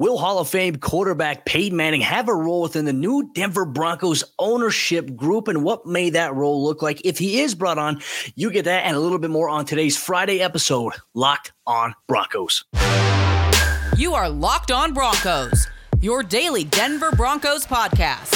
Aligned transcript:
Will 0.00 0.16
Hall 0.16 0.38
of 0.38 0.48
Fame 0.48 0.76
quarterback 0.76 1.44
Peyton 1.44 1.76
Manning 1.76 2.02
have 2.02 2.28
a 2.28 2.34
role 2.34 2.62
within 2.62 2.84
the 2.84 2.92
new 2.92 3.32
Denver 3.34 3.64
Broncos 3.64 4.22
ownership 4.38 5.16
group? 5.16 5.48
And 5.48 5.64
what 5.64 5.86
may 5.86 6.10
that 6.10 6.36
role 6.36 6.62
look 6.62 6.82
like 6.82 7.04
if 7.04 7.18
he 7.18 7.40
is 7.40 7.56
brought 7.56 7.78
on? 7.78 8.00
You 8.36 8.52
get 8.52 8.66
that 8.66 8.84
and 8.84 8.94
a 8.94 9.00
little 9.00 9.18
bit 9.18 9.30
more 9.30 9.48
on 9.48 9.64
today's 9.64 9.96
Friday 9.96 10.40
episode, 10.40 10.92
Locked 11.14 11.52
on 11.66 11.96
Broncos. 12.06 12.64
You 13.96 14.14
are 14.14 14.28
Locked 14.30 14.70
on 14.70 14.94
Broncos, 14.94 15.66
your 16.00 16.22
daily 16.22 16.62
Denver 16.62 17.10
Broncos 17.10 17.66
podcast, 17.66 18.32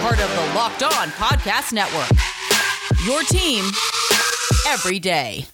part 0.00 0.18
of 0.18 0.30
the 0.30 0.54
Locked 0.54 0.82
on 0.82 1.08
Podcast 1.08 1.74
Network. 1.74 2.08
Your 3.04 3.20
team 3.24 3.66
every 4.66 4.98
day. 4.98 5.44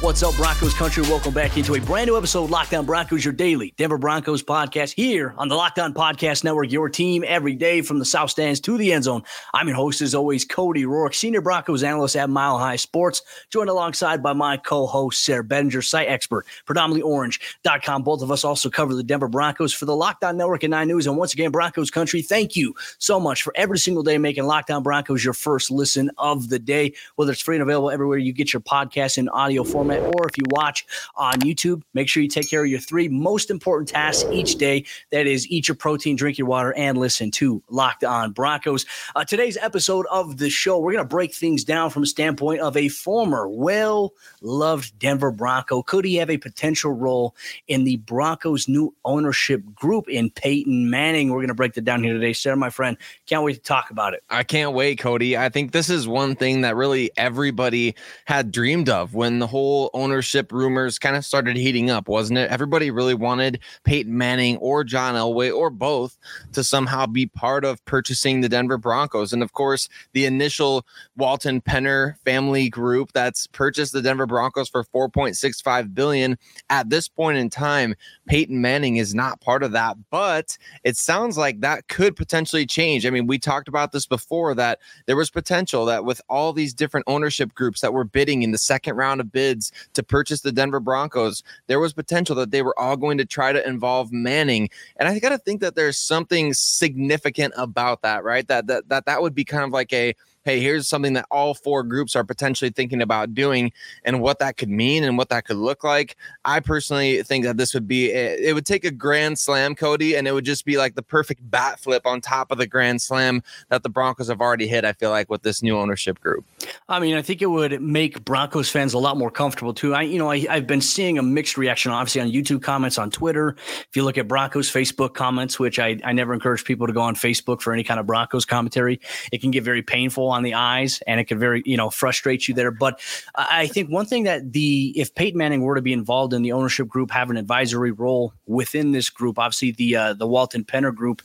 What's 0.00 0.22
up, 0.22 0.36
Broncos 0.36 0.74
country? 0.74 1.02
Welcome 1.02 1.34
back 1.34 1.56
into 1.56 1.74
a 1.74 1.80
brand 1.80 2.06
new 2.06 2.16
episode, 2.16 2.50
Locked 2.50 2.72
On 2.72 2.86
Broncos, 2.86 3.24
your 3.24 3.34
daily 3.34 3.74
Denver 3.76 3.98
Broncos 3.98 4.44
podcast 4.44 4.92
here 4.92 5.34
on 5.36 5.48
the 5.48 5.56
Locked 5.56 5.80
On 5.80 5.92
Podcast 5.92 6.44
Network, 6.44 6.70
your 6.70 6.88
team 6.88 7.24
every 7.26 7.56
day 7.56 7.82
from 7.82 7.98
the 7.98 8.04
South 8.04 8.30
Stands 8.30 8.60
to 8.60 8.78
the 8.78 8.92
end 8.92 9.02
zone. 9.02 9.24
I'm 9.54 9.66
your 9.66 9.74
host, 9.74 10.00
as 10.00 10.14
always, 10.14 10.44
Cody 10.44 10.84
Roark, 10.84 11.16
senior 11.16 11.40
Broncos 11.40 11.82
analyst 11.82 12.14
at 12.14 12.30
Mile 12.30 12.58
High 12.58 12.76
Sports, 12.76 13.22
joined 13.50 13.70
alongside 13.70 14.22
by 14.22 14.32
my 14.34 14.56
co 14.56 14.86
host, 14.86 15.24
Sayre 15.24 15.42
Bedinger, 15.42 15.84
site 15.84 16.06
expert, 16.06 16.46
predominantlyorange.com. 16.68 18.04
Both 18.04 18.22
of 18.22 18.30
us 18.30 18.44
also 18.44 18.70
cover 18.70 18.94
the 18.94 19.02
Denver 19.02 19.26
Broncos 19.26 19.72
for 19.74 19.84
the 19.84 19.96
Locked 19.96 20.22
On 20.22 20.36
Network 20.36 20.62
and 20.62 20.70
Nine 20.70 20.86
News. 20.86 21.08
And 21.08 21.16
once 21.16 21.34
again, 21.34 21.50
Broncos 21.50 21.90
country, 21.90 22.22
thank 22.22 22.54
you 22.54 22.72
so 22.98 23.18
much 23.18 23.42
for 23.42 23.52
every 23.56 23.78
single 23.78 24.04
day 24.04 24.16
making 24.16 24.44
Locked 24.44 24.70
On 24.70 24.80
Broncos 24.80 25.24
your 25.24 25.34
first 25.34 25.72
listen 25.72 26.08
of 26.18 26.50
the 26.50 26.60
day, 26.60 26.94
whether 27.16 27.32
it's 27.32 27.42
free 27.42 27.56
and 27.56 27.64
available 27.64 27.90
everywhere 27.90 28.18
you 28.18 28.32
get 28.32 28.52
your 28.52 28.60
podcast 28.60 29.18
in 29.18 29.28
audio 29.30 29.64
format 29.64 29.87
or 29.96 30.26
if 30.26 30.36
you 30.36 30.44
watch 30.48 30.86
on 31.14 31.34
YouTube, 31.40 31.82
make 31.94 32.08
sure 32.08 32.22
you 32.22 32.28
take 32.28 32.50
care 32.50 32.64
of 32.64 32.70
your 32.70 32.80
three 32.80 33.08
most 33.08 33.50
important 33.50 33.88
tasks 33.88 34.28
each 34.32 34.56
day. 34.56 34.84
That 35.10 35.26
is, 35.26 35.46
eat 35.48 35.68
your 35.68 35.74
protein, 35.74 36.16
drink 36.16 36.38
your 36.38 36.46
water, 36.46 36.74
and 36.74 36.98
listen 36.98 37.30
to 37.32 37.62
Locked 37.70 38.04
On 38.04 38.32
Broncos. 38.32 38.86
Uh, 39.16 39.24
today's 39.24 39.56
episode 39.56 40.06
of 40.10 40.38
the 40.38 40.50
show, 40.50 40.78
we're 40.78 40.92
going 40.92 41.04
to 41.04 41.08
break 41.08 41.34
things 41.34 41.64
down 41.64 41.90
from 41.90 42.02
a 42.02 42.06
standpoint 42.06 42.60
of 42.60 42.76
a 42.76 42.88
former, 42.88 43.48
well 43.48 44.12
loved 44.40 44.98
Denver 44.98 45.30
Bronco. 45.30 45.82
Could 45.82 46.04
he 46.04 46.16
have 46.16 46.30
a 46.30 46.38
potential 46.38 46.92
role 46.92 47.34
in 47.66 47.84
the 47.84 47.96
Broncos' 47.96 48.68
new 48.68 48.94
ownership 49.04 49.62
group 49.74 50.08
in 50.08 50.30
Peyton 50.30 50.90
Manning? 50.90 51.30
We're 51.30 51.38
going 51.38 51.48
to 51.48 51.54
break 51.54 51.74
that 51.74 51.84
down 51.84 52.02
here 52.02 52.14
today. 52.14 52.32
Sayre, 52.32 52.56
my 52.56 52.70
friend, 52.70 52.96
can't 53.26 53.42
wait 53.42 53.54
to 53.54 53.60
talk 53.60 53.90
about 53.90 54.14
it. 54.14 54.22
I 54.30 54.42
can't 54.42 54.72
wait, 54.72 54.98
Cody. 54.98 55.36
I 55.36 55.48
think 55.48 55.72
this 55.72 55.90
is 55.90 56.08
one 56.08 56.34
thing 56.34 56.62
that 56.62 56.76
really 56.76 57.10
everybody 57.16 57.94
had 58.24 58.50
dreamed 58.50 58.88
of 58.88 59.14
when 59.14 59.38
the 59.38 59.46
whole 59.46 59.77
whole 59.78 59.90
ownership 59.94 60.50
rumors 60.50 60.98
kind 60.98 61.14
of 61.14 61.24
started 61.24 61.56
heating 61.56 61.88
up, 61.88 62.08
wasn't 62.08 62.36
it? 62.36 62.50
Everybody 62.50 62.90
really 62.90 63.14
wanted 63.14 63.60
Peyton 63.84 64.16
Manning 64.16 64.56
or 64.56 64.82
John 64.82 65.14
Elway 65.14 65.54
or 65.54 65.70
both 65.70 66.18
to 66.52 66.64
somehow 66.64 67.06
be 67.06 67.26
part 67.26 67.64
of 67.64 67.84
purchasing 67.84 68.40
the 68.40 68.48
Denver 68.48 68.76
Broncos. 68.76 69.32
And 69.32 69.40
of 69.40 69.52
course, 69.52 69.88
the 70.14 70.26
initial 70.26 70.84
Walton 71.16 71.60
Penner 71.60 72.18
family 72.24 72.68
group 72.68 73.12
that's 73.12 73.46
purchased 73.46 73.92
the 73.92 74.02
Denver 74.02 74.26
Broncos 74.26 74.68
for 74.68 74.82
4.65 74.82 75.94
billion. 75.94 76.36
At 76.70 76.90
this 76.90 77.08
point 77.08 77.38
in 77.38 77.50
time, 77.50 77.94
Peyton 78.26 78.60
Manning 78.60 78.96
is 78.96 79.14
not 79.14 79.40
part 79.40 79.62
of 79.62 79.70
that, 79.72 79.96
but 80.10 80.58
it 80.82 80.96
sounds 80.96 81.38
like 81.38 81.60
that 81.60 81.86
could 81.86 82.16
potentially 82.16 82.66
change. 82.66 83.06
I 83.06 83.10
mean, 83.10 83.28
we 83.28 83.38
talked 83.38 83.68
about 83.68 83.92
this 83.92 84.06
before 84.06 84.56
that 84.56 84.80
there 85.06 85.16
was 85.16 85.30
potential 85.30 85.84
that 85.84 86.04
with 86.04 86.20
all 86.28 86.52
these 86.52 86.74
different 86.74 87.04
ownership 87.06 87.54
groups 87.54 87.80
that 87.80 87.92
were 87.92 88.04
bidding 88.04 88.42
in 88.42 88.50
the 88.50 88.58
second 88.58 88.96
round 88.96 89.20
of 89.20 89.30
bids 89.30 89.67
to 89.94 90.02
purchase 90.02 90.40
the 90.40 90.52
Denver 90.52 90.80
Broncos, 90.80 91.42
there 91.66 91.80
was 91.80 91.92
potential 91.92 92.34
that 92.36 92.50
they 92.50 92.62
were 92.62 92.78
all 92.78 92.96
going 92.96 93.18
to 93.18 93.24
try 93.24 93.52
to 93.52 93.66
involve 93.66 94.12
Manning. 94.12 94.68
And 94.96 95.08
I 95.08 95.18
got 95.18 95.30
to 95.30 95.38
think 95.38 95.60
that 95.60 95.74
there's 95.74 95.98
something 95.98 96.52
significant 96.54 97.54
about 97.56 98.02
that, 98.02 98.24
right? 98.24 98.46
That 98.48 98.66
that 98.66 98.88
that 98.88 99.06
that 99.06 99.22
would 99.22 99.34
be 99.34 99.44
kind 99.44 99.64
of 99.64 99.70
like 99.70 99.92
a 99.92 100.14
hey, 100.44 100.60
here's 100.60 100.88
something 100.88 101.12
that 101.14 101.26
all 101.30 101.54
four 101.54 101.82
groups 101.82 102.16
are 102.16 102.24
potentially 102.24 102.70
thinking 102.70 103.02
about 103.02 103.34
doing 103.34 103.72
and 104.04 104.20
what 104.20 104.38
that 104.38 104.56
could 104.56 104.68
mean 104.68 105.04
and 105.04 105.18
what 105.18 105.28
that 105.28 105.44
could 105.44 105.56
look 105.56 105.84
like. 105.84 106.16
I 106.44 106.60
personally 106.60 107.22
think 107.22 107.44
that 107.44 107.56
this 107.56 107.74
would 107.74 107.88
be, 107.88 108.12
eh, 108.12 108.36
it 108.40 108.54
would 108.54 108.66
take 108.66 108.84
a 108.84 108.90
grand 108.90 109.38
slam, 109.38 109.74
Cody, 109.74 110.14
and 110.16 110.26
it 110.26 110.32
would 110.32 110.44
just 110.44 110.64
be 110.64 110.76
like 110.76 110.94
the 110.94 111.02
perfect 111.02 111.48
bat 111.50 111.80
flip 111.80 112.06
on 112.06 112.20
top 112.20 112.50
of 112.50 112.58
the 112.58 112.66
grand 112.66 113.02
slam 113.02 113.42
that 113.68 113.82
the 113.82 113.88
Broncos 113.88 114.28
have 114.28 114.40
already 114.40 114.66
hit, 114.66 114.84
I 114.84 114.92
feel 114.92 115.10
like, 115.10 115.30
with 115.30 115.42
this 115.42 115.62
new 115.62 115.76
ownership 115.76 116.20
group. 116.20 116.44
I 116.88 117.00
mean, 117.00 117.16
I 117.16 117.22
think 117.22 117.42
it 117.42 117.46
would 117.46 117.80
make 117.82 118.24
Broncos 118.24 118.70
fans 118.70 118.94
a 118.94 118.98
lot 118.98 119.16
more 119.16 119.30
comfortable 119.30 119.74
too. 119.74 119.94
I, 119.94 120.02
you 120.02 120.18
know, 120.18 120.30
I, 120.30 120.46
I've 120.48 120.66
been 120.66 120.80
seeing 120.80 121.18
a 121.18 121.22
mixed 121.22 121.56
reaction, 121.56 121.92
obviously, 121.92 122.20
on 122.20 122.28
YouTube 122.28 122.62
comments, 122.62 122.98
on 122.98 123.10
Twitter. 123.10 123.56
If 123.58 123.90
you 123.94 124.04
look 124.04 124.18
at 124.18 124.28
Broncos 124.28 124.70
Facebook 124.70 125.14
comments, 125.14 125.58
which 125.58 125.78
I, 125.78 125.98
I 126.04 126.12
never 126.12 126.32
encourage 126.32 126.64
people 126.64 126.86
to 126.86 126.92
go 126.92 127.02
on 127.02 127.14
Facebook 127.14 127.60
for 127.60 127.72
any 127.72 127.84
kind 127.84 128.00
of 128.00 128.06
Broncos 128.06 128.44
commentary, 128.44 129.00
it 129.32 129.40
can 129.40 129.50
get 129.50 129.64
very 129.64 129.82
painful 129.82 130.27
on 130.30 130.42
the 130.42 130.54
eyes 130.54 131.02
and 131.06 131.20
it 131.20 131.24
could 131.24 131.38
very, 131.38 131.62
you 131.64 131.76
know, 131.76 131.90
frustrate 131.90 132.48
you 132.48 132.54
there. 132.54 132.70
But 132.70 133.00
I 133.34 133.66
think 133.66 133.90
one 133.90 134.06
thing 134.06 134.24
that 134.24 134.52
the, 134.52 134.92
if 134.96 135.14
Peyton 135.14 135.38
Manning 135.38 135.62
were 135.62 135.74
to 135.74 135.82
be 135.82 135.92
involved 135.92 136.32
in 136.32 136.42
the 136.42 136.52
ownership 136.52 136.88
group, 136.88 137.10
have 137.10 137.30
an 137.30 137.36
advisory 137.36 137.92
role 137.92 138.32
within 138.46 138.92
this 138.92 139.10
group, 139.10 139.38
obviously 139.38 139.72
the, 139.72 139.96
uh, 139.96 140.12
the 140.14 140.26
Walton 140.26 140.64
Penner 140.64 140.94
group, 140.94 141.22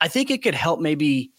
I 0.00 0.08
think 0.08 0.30
it 0.30 0.42
could 0.42 0.54
help 0.54 0.80
maybe 0.80 1.30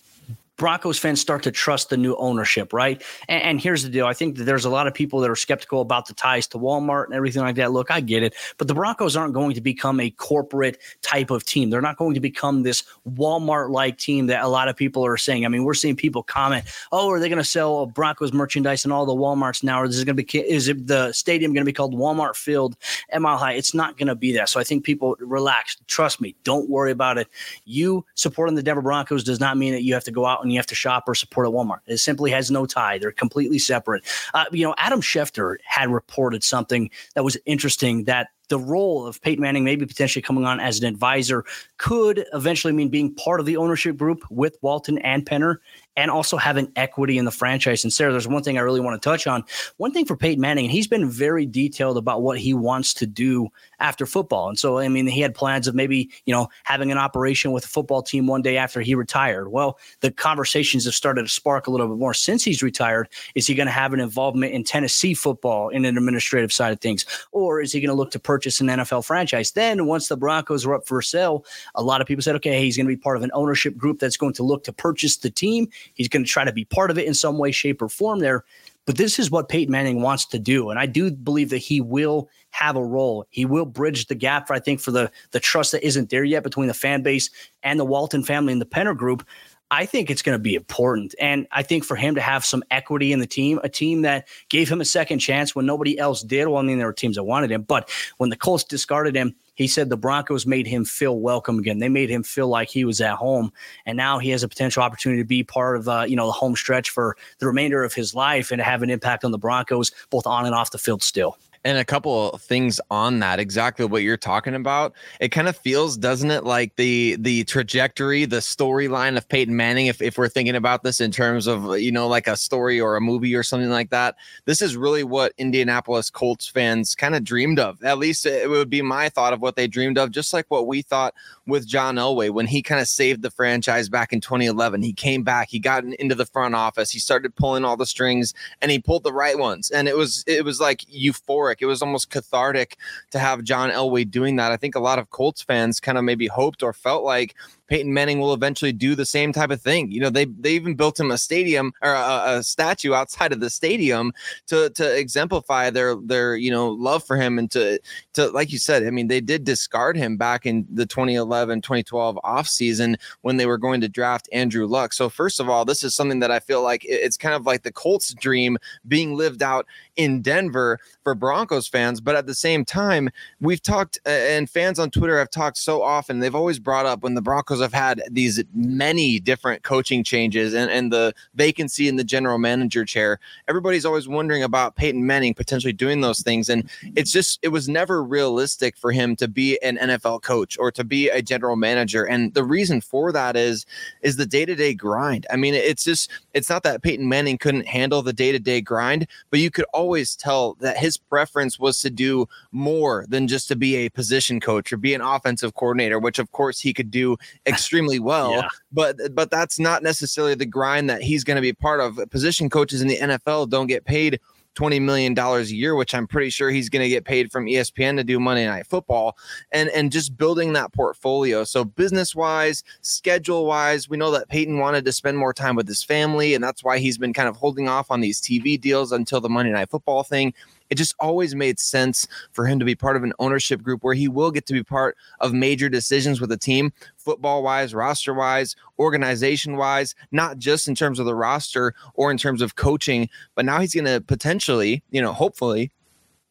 Broncos 0.57 0.97
fans 0.97 1.19
start 1.19 1.43
to 1.43 1.51
trust 1.51 1.89
the 1.89 1.97
new 1.97 2.16
ownership, 2.16 2.71
right? 2.71 3.03
And, 3.27 3.41
and, 3.43 3.61
here's 3.61 3.83
the 3.83 3.89
deal: 3.89 4.05
I 4.05 4.13
think 4.13 4.38
that 4.38 4.45
there's 4.45 4.66
a 4.66 4.69
lot 4.69 4.88
of 4.88 4.93
people 4.93 5.19
that 5.19 5.29
are 5.29 5.35
skeptical 5.35 5.81
about 5.81 6.07
the 6.07 6.13
ties 6.13 6.47
to 6.47 6.57
Walmart 6.57 7.05
and 7.05 7.13
everything 7.13 7.41
like 7.41 7.55
that. 7.55 7.71
Look, 7.71 7.91
I 7.91 7.99
get 7.99 8.23
it, 8.23 8.35
but 8.57 8.67
the 8.67 8.73
Broncos 8.73 9.16
aren't 9.16 9.33
going 9.33 9.53
to 9.55 9.61
become 9.61 9.99
a 9.99 10.09
corporate 10.11 10.77
type 11.01 11.29
of 11.29 11.43
team. 11.45 11.69
They're 11.69 11.81
not 11.81 11.97
going 11.97 12.13
to 12.13 12.19
become 12.19 12.63
this 12.63 12.83
Walmart-like 13.09 13.97
team 13.97 14.27
that 14.27 14.43
a 14.43 14.47
lot 14.47 14.67
of 14.67 14.75
people 14.75 15.05
are 15.05 15.17
saying. 15.17 15.45
I 15.45 15.49
mean, 15.49 15.63
we're 15.66 15.73
seeing 15.73 15.95
people 15.95 16.23
comment, 16.23 16.66
"Oh, 16.91 17.09
are 17.09 17.19
they 17.19 17.29
going 17.29 17.37
to 17.37 17.43
sell 17.43 17.85
Broncos 17.85 18.31
merchandise 18.31 18.85
in 18.85 18.91
all 18.91 19.05
the 19.05 19.13
WalMarts 19.13 19.63
now? 19.63 19.81
Or 19.81 19.85
is 19.85 19.99
it 19.99 20.05
going 20.05 20.16
to 20.16 20.23
be 20.23 20.39
is 20.39 20.69
it 20.69 20.87
the 20.87 21.11
stadium 21.11 21.53
going 21.53 21.66
to 21.66 21.69
be 21.69 21.73
called 21.73 21.93
Walmart 21.93 22.35
Field 22.35 22.77
at 23.09 23.22
Mile 23.22 23.37
High?" 23.37 23.53
It's 23.53 23.73
not 23.73 23.97
going 23.97 24.07
to 24.07 24.16
be 24.16 24.31
that. 24.33 24.47
So 24.49 24.59
I 24.59 24.63
think 24.63 24.85
people 24.85 25.17
relax. 25.19 25.77
Trust 25.87 26.22
me. 26.22 26.35
Don't 26.43 26.69
worry 26.69 26.91
about 26.91 27.17
it. 27.17 27.27
You 27.66 28.05
supporting 28.16 28.55
the 28.55 28.63
Denver 28.63 28.81
Broncos 28.81 29.23
does 29.23 29.39
not 29.39 29.57
mean 29.57 29.73
that 29.73 29.83
you 29.83 29.93
have 29.93 30.03
to 30.05 30.11
go 30.11 30.25
out 30.25 30.44
and 30.45 30.53
you 30.53 30.59
have 30.59 30.66
to 30.67 30.75
shop 30.75 31.03
or 31.07 31.16
support 31.16 31.47
at 31.47 31.53
Walmart. 31.53 31.79
It 31.88 31.97
simply 31.97 32.31
has 32.31 32.51
no 32.51 32.66
tie. 32.66 32.97
They're 32.97 33.11
completely 33.11 33.59
separate. 33.59 34.03
Uh, 34.33 34.45
you 34.51 34.66
know, 34.66 34.75
Adam 34.78 35.01
Schefter 35.01 35.57
had 35.63 35.89
reported 35.89 36.44
something 36.44 36.89
that 37.16 37.23
was 37.23 37.38
interesting 37.45 38.06
that 38.06 38.29
the 38.50 38.59
role 38.59 39.05
of 39.05 39.22
Peyton 39.22 39.41
Manning 39.41 39.63
maybe 39.63 39.85
potentially 39.85 40.22
coming 40.22 40.45
on 40.45 40.59
as 40.59 40.79
an 40.79 40.85
advisor 40.85 41.45
could 41.78 42.25
eventually 42.34 42.73
mean 42.73 42.89
being 42.89 43.13
part 43.16 43.39
of 43.39 43.45
the 43.45 43.57
ownership 43.57 43.97
group 43.97 44.23
with 44.29 44.57
Walton 44.61 44.97
and 45.00 45.25
Penner 45.25 45.57
and 45.97 46.11
also 46.11 46.38
having 46.38 46.72
equity 46.75 47.17
in 47.17 47.25
the 47.25 47.31
franchise. 47.31 47.83
And 47.83 47.91
Sayre, 47.91 48.11
there's 48.11 48.28
one 48.28 48.44
thing 48.44 48.57
I 48.57 48.61
really 48.61 48.79
want 48.79 49.01
to 49.01 49.09
touch 49.09 49.28
on. 49.28 49.44
One 49.78 49.91
thing 49.91 50.06
for 50.06 50.17
Peyton 50.17 50.41
Manning, 50.41 50.66
and 50.66 50.72
he's 50.72 50.88
been 50.88 51.09
very 51.09 51.45
detailed 51.45 51.97
about 51.97 52.22
what 52.22 52.38
he 52.38 52.53
wants 52.53 52.94
to 52.95 53.06
do 53.06 53.50
after 53.79 54.05
football. 54.05 54.50
And 54.50 54.59
so, 54.59 54.79
I 54.79 54.88
mean, 54.88 55.07
he 55.07 55.22
had 55.22 55.34
plans 55.34 55.67
of 55.67 55.75
maybe, 55.75 56.09
you 56.25 56.34
know, 56.34 56.50
having 56.63 56.91
an 56.91 56.97
operation 56.97 57.51
with 57.51 57.66
a 57.66 57.67
football 57.67 58.01
team 58.01 58.28
one 58.28 58.41
day 58.41 58.57
after 58.57 58.81
he 58.81 58.95
retired. 58.95 59.51
Well, 59.51 59.79
the 60.01 60.11
conversations 60.11 60.85
have 60.85 60.95
started 60.95 61.23
to 61.23 61.29
spark 61.29 61.67
a 61.67 61.72
little 61.72 61.88
bit 61.88 61.97
more 61.97 62.13
since 62.13 62.44
he's 62.44 62.61
retired. 62.63 63.09
Is 63.35 63.47
he 63.47 63.55
going 63.55 63.67
to 63.67 63.72
have 63.73 63.94
an 63.94 64.00
involvement 64.00 64.53
in 64.53 64.63
Tennessee 64.63 65.13
football 65.13 65.69
in 65.69 65.85
an 65.85 65.97
administrative 65.97 66.51
side 66.51 66.73
of 66.73 66.79
things? 66.79 67.05
Or 67.31 67.61
is 67.61 67.72
he 67.72 67.79
going 67.79 67.89
to 67.89 67.95
look 67.95 68.11
to 68.11 68.19
purchase 68.19 68.59
an 68.61 68.67
NFL 68.67 69.05
franchise? 69.05 69.51
Then, 69.51 69.85
once 69.85 70.07
the 70.07 70.17
Broncos 70.17 70.66
were 70.66 70.75
up 70.75 70.88
for 70.88 71.01
sale, 71.01 71.45
a 71.75 71.84
lot 71.84 72.01
of 72.01 72.07
people 72.07 72.22
said, 72.22 72.35
okay, 72.35 72.61
he's 72.61 72.78
going 72.78 72.85
to 72.88 72.95
be 72.95 72.97
part 72.97 73.17
of 73.17 73.23
an 73.23 73.31
ownership 73.34 73.78
group 73.78 74.00
that's 74.00 74.17
going 74.17 74.34
to 74.34 74.44
look 74.44 74.63
to 74.66 74.73
purchase 74.73 75.17
the 75.17 75.29
team. 75.29 75.69
He's 75.94 76.07
going 76.07 76.23
to 76.23 76.29
try 76.29 76.44
to 76.44 76.51
be 76.51 76.66
part 76.66 76.91
of 76.91 76.97
it 76.97 77.07
in 77.07 77.13
some 77.13 77.38
way, 77.38 77.51
shape, 77.51 77.81
or 77.81 77.90
form 77.90 78.19
there. 78.19 78.44
But 78.85 78.97
this 78.97 79.18
is 79.18 79.31
what 79.31 79.50
Peyton 79.50 79.72
Manning 79.72 80.01
wants 80.01 80.25
to 80.28 80.40
do. 80.40 80.69
And 80.69 80.79
I 80.79 80.85
do 80.85 81.12
believe 81.12 81.50
that 81.50 81.57
he 81.57 81.81
will 81.81 82.29
have 82.51 82.75
a 82.75 82.85
role. 82.85 83.26
He 83.29 83.43
will 83.43 83.66
bridge 83.66 84.05
the 84.05 84.16
gap, 84.16 84.47
for, 84.47 84.53
I 84.53 84.59
think, 84.59 84.79
for 84.79 84.91
the, 84.91 85.11
the 85.32 85.40
trust 85.40 85.72
that 85.72 85.85
isn't 85.85 86.09
there 86.09 86.23
yet 86.23 86.43
between 86.43 86.67
the 86.67 86.73
fan 86.73 87.02
base 87.02 87.29
and 87.64 87.79
the 87.79 87.85
Walton 87.85 88.23
family 88.23 88.53
and 88.53 88.61
the 88.61 88.66
Penner 88.66 88.96
group. 88.96 89.26
I 89.72 89.87
think 89.87 90.11
it's 90.11 90.22
going 90.22 90.35
to 90.35 90.41
be 90.41 90.53
important. 90.53 91.16
And 91.20 91.47
I 91.52 91.64
think 91.64 91.84
for 91.84 91.96
him 91.96 92.14
to 92.16 92.22
have 92.22 92.46
some 92.46 92.64
equity 92.70 93.11
in 93.11 93.20
the 93.20 93.26
team, 93.26 93.59
a 93.64 93.70
team 93.70 94.03
that 94.03 94.28
gave 94.49 94.70
him 94.70 94.79
a 94.79 94.85
second 94.85 95.20
chance 95.20 95.55
when 95.55 95.66
nobody 95.66 95.97
else 95.97 96.22
did. 96.22 96.47
Well, 96.47 96.58
I 96.58 96.61
mean, 96.61 96.78
there 96.78 96.88
were 96.88 96.93
teams 96.93 97.16
that 97.16 97.23
wanted 97.23 97.52
him, 97.52 97.64
but 97.64 97.90
when 98.17 98.29
the 98.29 98.35
Colts 98.35 98.64
discarded 98.64 99.16
him, 99.16 99.35
he 99.55 99.67
said 99.67 99.90
the 99.90 99.97
Broncos 99.97 100.46
made 100.46 100.67
him 100.67 100.85
feel 100.85 101.19
welcome 101.19 101.57
again. 101.57 101.79
They 101.79 101.90
made 101.90 102.09
him 102.09 102.23
feel 102.23 102.47
like 102.47 102.69
he 102.69 102.85
was 102.85 103.02
at 103.02 103.16
home, 103.16 103.52
and 103.85 103.97
now 103.97 104.19
he 104.19 104.29
has 104.29 104.43
a 104.43 104.47
potential 104.47 104.84
opportunity 104.84 105.22
to 105.22 105.28
be 105.28 105.43
part 105.43 105.78
of 105.78 105.87
uh, 105.87 106.05
you 106.07 106.16
know 106.16 106.28
the 106.28 106.31
home 106.31 106.55
stretch 106.55 106.90
for 106.90 107.17
the 107.40 107.47
remainder 107.47 107.84
of 107.84 107.93
his 107.93 108.13
life 108.13 108.52
and 108.52 108.59
to 108.59 108.63
have 108.63 108.84
an 108.84 108.90
impact 108.90 109.23
on 109.23 109.31
the 109.31 109.37
Broncos 109.37 109.91
both 110.09 110.28
on 110.28 110.46
and 110.46 110.53
off 110.53 110.72
the 110.72 110.78
field 110.78 111.02
still. 111.02 111.37
And 111.66 111.78
a 111.78 111.84
couple 111.84 112.32
of 112.32 112.41
things 112.41 112.79
on 112.90 113.20
that, 113.20 113.40
exactly 113.40 113.85
what 113.85 114.03
you're 114.03 114.17
talking 114.17 114.53
about. 114.53 114.94
It 115.20 115.29
kind 115.29 115.47
of 115.47 115.58
feels, 115.58 115.97
doesn't 115.97 116.29
it, 116.29 116.44
like 116.44 116.76
the 116.76 117.17
the 117.20 117.44
trajectory, 117.46 118.23
the 118.26 118.38
storyline 118.38 119.17
of 119.17 119.28
Peyton 119.28 119.56
Manning, 119.56 119.88
if, 119.88 120.02
if 120.02 120.17
we're 120.17 120.29
thinking 120.29 120.56
about 120.56 120.84
this 120.84 121.02
in 121.02 121.12
terms 121.12 121.47
of, 121.47 121.78
you 121.79 121.91
know, 121.91 122.08
like 122.08 122.28
a 122.28 122.38
story 122.38 122.79
or 122.79 122.96
a 122.96 123.02
movie 123.02 123.35
or 123.35 123.44
something 123.44 123.72
like 123.72 123.90
that. 123.90 124.16
This 124.46 124.62
is 124.62 124.78
really 124.78 125.03
what 125.03 125.34
Indianapolis 125.40 126.12
Colts 126.12 126.47
fans 126.47 126.94
kind 126.94 127.16
of 127.16 127.23
dreamed 127.23 127.59
of. 127.59 127.84
At 127.84 127.97
least 127.97 128.28
it 128.28 128.47
would 128.50 128.70
be 128.70 128.84
my 128.84 129.09
thought 129.09 129.34
of 129.34 129.41
what 129.41 129.56
they 129.56 129.67
dreamed 129.67 129.97
of, 129.97 130.12
just 130.12 130.34
like 130.34 130.46
what 130.50 130.67
we 130.67 130.84
thought 130.84 131.16
with 131.47 131.67
John 131.67 131.96
Elway 131.96 132.29
when 132.29 132.47
he 132.47 132.62
kind 132.62 132.79
of 132.79 132.88
saved 132.88 133.23
the 133.23 133.32
franchise 133.32 133.90
back 133.90 134.14
in 134.14 134.22
2011. 134.22 134.82
He 134.84 134.94
came 134.94 135.23
back, 135.23 135.50
he 135.50 135.59
got 135.59 135.84
into 135.84 136.16
the 136.16 136.26
front 136.28 136.53
office, 136.53 136.91
he 136.91 137.00
started 137.00 137.35
pulling 137.35 137.66
all 137.66 137.76
the 137.76 137.85
strings 137.88 138.34
and 138.62 138.72
he 138.72 138.79
pulled 138.79 139.03
the 139.03 139.14
right 139.14 139.40
ones. 139.40 139.72
And 139.72 139.88
it 139.88 139.97
was 139.97 140.23
it 140.28 140.46
was 140.46 140.59
like 140.59 140.82
euphoric 140.82 141.54
it 141.61 141.66
was 141.66 141.81
almost 141.81 142.09
cathartic 142.09 142.78
to 143.11 143.19
have 143.19 143.43
John 143.43 143.69
Elway 143.69 144.09
doing 144.09 144.35
that. 144.37 144.52
I 144.52 144.57
think 144.57 144.75
a 144.75 144.79
lot 144.79 144.99
of 144.99 145.09
Colts 145.09 145.41
fans 145.41 145.79
kind 145.79 145.97
of 145.97 146.03
maybe 146.03 146.28
hoped 146.28 146.63
or 146.63 146.73
felt 146.73 147.03
like 147.03 147.35
Peyton 147.67 147.94
Manning 147.94 148.20
will 148.20 148.34
eventually 148.34 148.72
do 148.72 148.96
the 148.96 149.06
same 149.06 149.34
type 149.34 149.52
of 149.52 149.62
thing. 149.62 149.91
You 149.91 150.02
know, 150.02 150.09
they 150.09 150.26
they 150.26 150.52
even 150.52 150.76
built 150.76 151.00
him 151.00 151.12
a 151.12 151.17
stadium 151.17 151.73
or 151.82 151.91
a, 151.91 152.38
a, 152.38 152.44
statue 152.44 152.94
outside 152.94 153.34
of 153.34 153.40
the 153.40 153.50
stadium 153.50 154.14
to 154.47 154.70
to 154.72 154.97
exemplify 154.97 155.70
their 155.70 155.96
their 155.96 156.35
you 156.35 156.52
know 156.52 156.70
love 156.70 157.03
for 157.03 157.17
him 157.17 157.40
and 157.40 157.50
to 157.52 157.79
to 158.14 158.29
like 158.29 158.52
you 158.52 158.59
said, 158.59 158.85
I 158.85 158.91
mean, 158.91 159.08
they 159.08 159.22
did 159.22 159.44
discard 159.44 159.97
him 159.97 160.17
back 160.17 160.46
in 160.46 160.66
the 160.72 160.85
2011 160.85 161.62
2012 161.62 162.20
offseason 162.23 162.96
when 163.22 163.38
they 163.38 163.46
were 163.46 163.58
going 163.58 163.82
to 163.82 163.90
draft 163.90 164.29
Andrew 164.32 164.67
Luck. 164.67 164.94
So 164.94 165.09
first 165.09 165.40
of 165.40 165.50
all, 165.50 165.66
this 165.66 165.84
is 165.84 165.96
something 165.96 166.20
that 166.20 166.32
I 166.32 166.40
feel 166.40 166.62
like 166.62 166.84
it's 166.85 167.17
kind 167.17 167.35
of 167.35 167.46
like 167.46 167.64
the 167.64 167.72
Colts 167.72 168.14
dream 168.14 168.58
being 168.88 169.16
lived 169.16 169.41
out 169.41 169.66
in 169.96 170.22
Denver 170.22 170.79
for 171.03 171.16
Broncos 171.16 171.67
fans, 171.67 172.02
but 172.02 172.16
at 172.16 172.28
the 172.28 172.35
same 172.35 172.66
time, 172.66 173.09
we've 173.40 173.62
talked 173.62 174.00
and 174.06 174.50
fans 174.50 174.79
on 174.79 174.91
Twitter 174.91 175.17
have 175.17 175.29
talked 175.29 175.58
so 175.58 175.82
often. 175.82 176.20
They've 176.20 176.35
always 176.35 176.59
brought 176.59 176.85
up 176.85 177.02
when 177.03 177.16
the 177.16 177.22
Broncos 177.22 177.54
Broncos 177.55 177.73
have 177.73 177.79
had 177.79 178.03
these 178.09 178.43
many 178.53 179.19
different 179.19 179.63
coaching 179.63 180.03
changes 180.03 180.53
and, 180.53 180.69
and 180.69 180.91
the 180.91 181.13
vacancy 181.35 181.87
in 181.87 181.96
the 181.96 182.03
general 182.03 182.37
manager 182.37 182.85
chair. 182.85 183.19
Everybody's 183.47 183.85
always 183.85 184.07
wondering 184.07 184.43
about 184.43 184.75
Peyton 184.75 185.05
Manning 185.05 185.34
potentially 185.34 185.73
doing 185.73 186.02
those 186.02 186.22
things. 186.22 186.49
And 186.49 186.69
it's 186.96 187.11
just, 187.11 187.40
it 187.41 187.49
was 187.49 187.69
never 187.69 188.03
realistic 188.03 188.78
for 188.78 188.91
him 188.91 189.16
to 189.17 189.28
be 189.28 189.61
an 189.61 189.78
NFL 189.78 190.22
coach 190.22 190.57
or 190.59 190.72
to 190.72 190.84
be 190.84 191.09
a 191.09 191.22
general 191.22 191.55
manager. 191.55 192.05
And 192.05 192.34
the 192.34 192.43
reason 192.43 192.81
for 192.81 193.11
that 193.11 193.35
is, 193.35 193.66
is 194.02 194.17
the 194.17 194.25
day 194.25 194.46
to 194.46 194.55
day 194.55 194.73
grind. 194.73 195.25
I 195.31 195.35
mean, 195.35 195.53
it's 195.53 195.84
just, 195.84 196.11
it's 196.34 196.49
not 196.49 196.63
that 196.63 196.81
Peyton 196.81 197.07
Manning 197.07 197.37
couldn't 197.37 197.67
handle 197.67 198.02
the 198.02 198.13
day 198.13 198.31
to 198.31 198.40
day 198.40 198.61
grind, 198.61 199.07
but 199.29 199.40
you 199.40 199.49
could 199.49 199.66
always 199.73 200.16
tell 200.16 200.55
that 200.59 200.78
his 200.78 200.97
preference 200.97 201.59
was 201.59 201.81
to 201.81 201.90
do 201.90 202.28
more 202.52 203.05
than 203.07 203.28
just 203.28 203.47
to 203.47 203.55
be 203.55 203.75
a 203.75 203.90
position 203.90 204.40
coach 204.40 204.73
or 204.73 204.78
be 204.78 204.93
an 204.93 205.02
offensive 205.02 205.53
coordinator, 205.55 205.99
which 205.99 206.19
of 206.19 206.31
course 206.31 206.59
he 206.59 206.73
could 206.73 206.91
do 206.91 207.17
extremely 207.47 207.99
well. 207.99 208.31
yeah. 208.31 208.47
But 208.71 208.97
but 209.13 209.31
that's 209.31 209.59
not 209.59 209.83
necessarily 209.83 210.35
the 210.35 210.45
grind 210.45 210.89
that 210.89 211.01
he's 211.01 211.23
going 211.23 211.35
to 211.35 211.41
be 211.41 211.53
part 211.53 211.79
of. 211.79 211.99
Position 212.09 212.49
coaches 212.49 212.81
in 212.81 212.87
the 212.87 212.97
NFL 212.97 213.49
don't 213.49 213.67
get 213.67 213.85
paid 213.85 214.19
$20 214.55 214.81
million 214.81 215.17
a 215.17 215.41
year, 215.41 215.75
which 215.75 215.93
I'm 215.93 216.07
pretty 216.07 216.29
sure 216.29 216.49
he's 216.49 216.69
going 216.69 216.81
to 216.81 216.89
get 216.89 217.03
paid 217.03 217.31
from 217.31 217.45
ESPN 217.45 217.97
to 217.97 218.03
do 218.03 218.19
Monday 218.19 218.47
Night 218.47 218.65
Football 218.65 219.17
and, 219.51 219.69
and 219.69 219.91
just 219.91 220.17
building 220.17 220.53
that 220.53 220.73
portfolio. 220.73 221.43
So, 221.43 221.65
business 221.65 222.15
wise, 222.15 222.63
schedule 222.81 223.45
wise, 223.45 223.89
we 223.89 223.97
know 223.97 224.11
that 224.11 224.29
Peyton 224.29 224.59
wanted 224.59 224.85
to 224.85 224.93
spend 224.93 225.17
more 225.17 225.33
time 225.33 225.55
with 225.55 225.67
his 225.67 225.83
family, 225.83 226.33
and 226.33 226.43
that's 226.43 226.63
why 226.63 226.79
he's 226.79 226.97
been 226.97 227.13
kind 227.13 227.27
of 227.27 227.35
holding 227.35 227.67
off 227.67 227.91
on 227.91 228.01
these 228.01 228.21
TV 228.21 228.59
deals 228.59 228.91
until 228.91 229.21
the 229.21 229.29
Monday 229.29 229.51
Night 229.51 229.69
Football 229.69 230.03
thing 230.03 230.33
it 230.70 230.76
just 230.76 230.96
always 231.00 231.35
made 231.35 231.59
sense 231.59 232.08
for 232.32 232.46
him 232.46 232.59
to 232.59 232.66
be 232.66 232.76
part 232.76 232.96
of 232.96 233.03
an 233.03 233.14
ownership 233.20 233.62
group 233.62 233.84
where 233.84 233.94
he 233.94 234.08
will 234.08 234.32
get 234.32 234.46
to 234.47 234.53
be 234.53 234.64
part 234.64 234.97
of 235.20 235.34
major 235.34 235.70
decisions 235.70 236.20
with 236.20 236.29
the 236.29 236.38
team, 236.38 236.73
football 236.97 237.44
wise, 237.44 237.73
roster 237.73 238.14
wise, 238.14 238.56
organization 238.79 239.58
wise, 239.58 239.96
not 240.12 240.38
just 240.38 240.67
in 240.67 240.76
terms 240.76 241.00
of 241.00 241.06
the 241.06 241.16
roster 241.16 241.73
or 241.94 242.12
in 242.12 242.17
terms 242.17 242.41
of 242.41 242.56
coaching, 242.56 243.09
but 243.35 243.46
now 243.46 243.59
he's 243.59 243.73
going 243.73 243.85
to 243.85 244.02
potentially, 244.02 244.84
you 244.91 245.02
know, 245.02 245.14
hopefully 245.14 245.72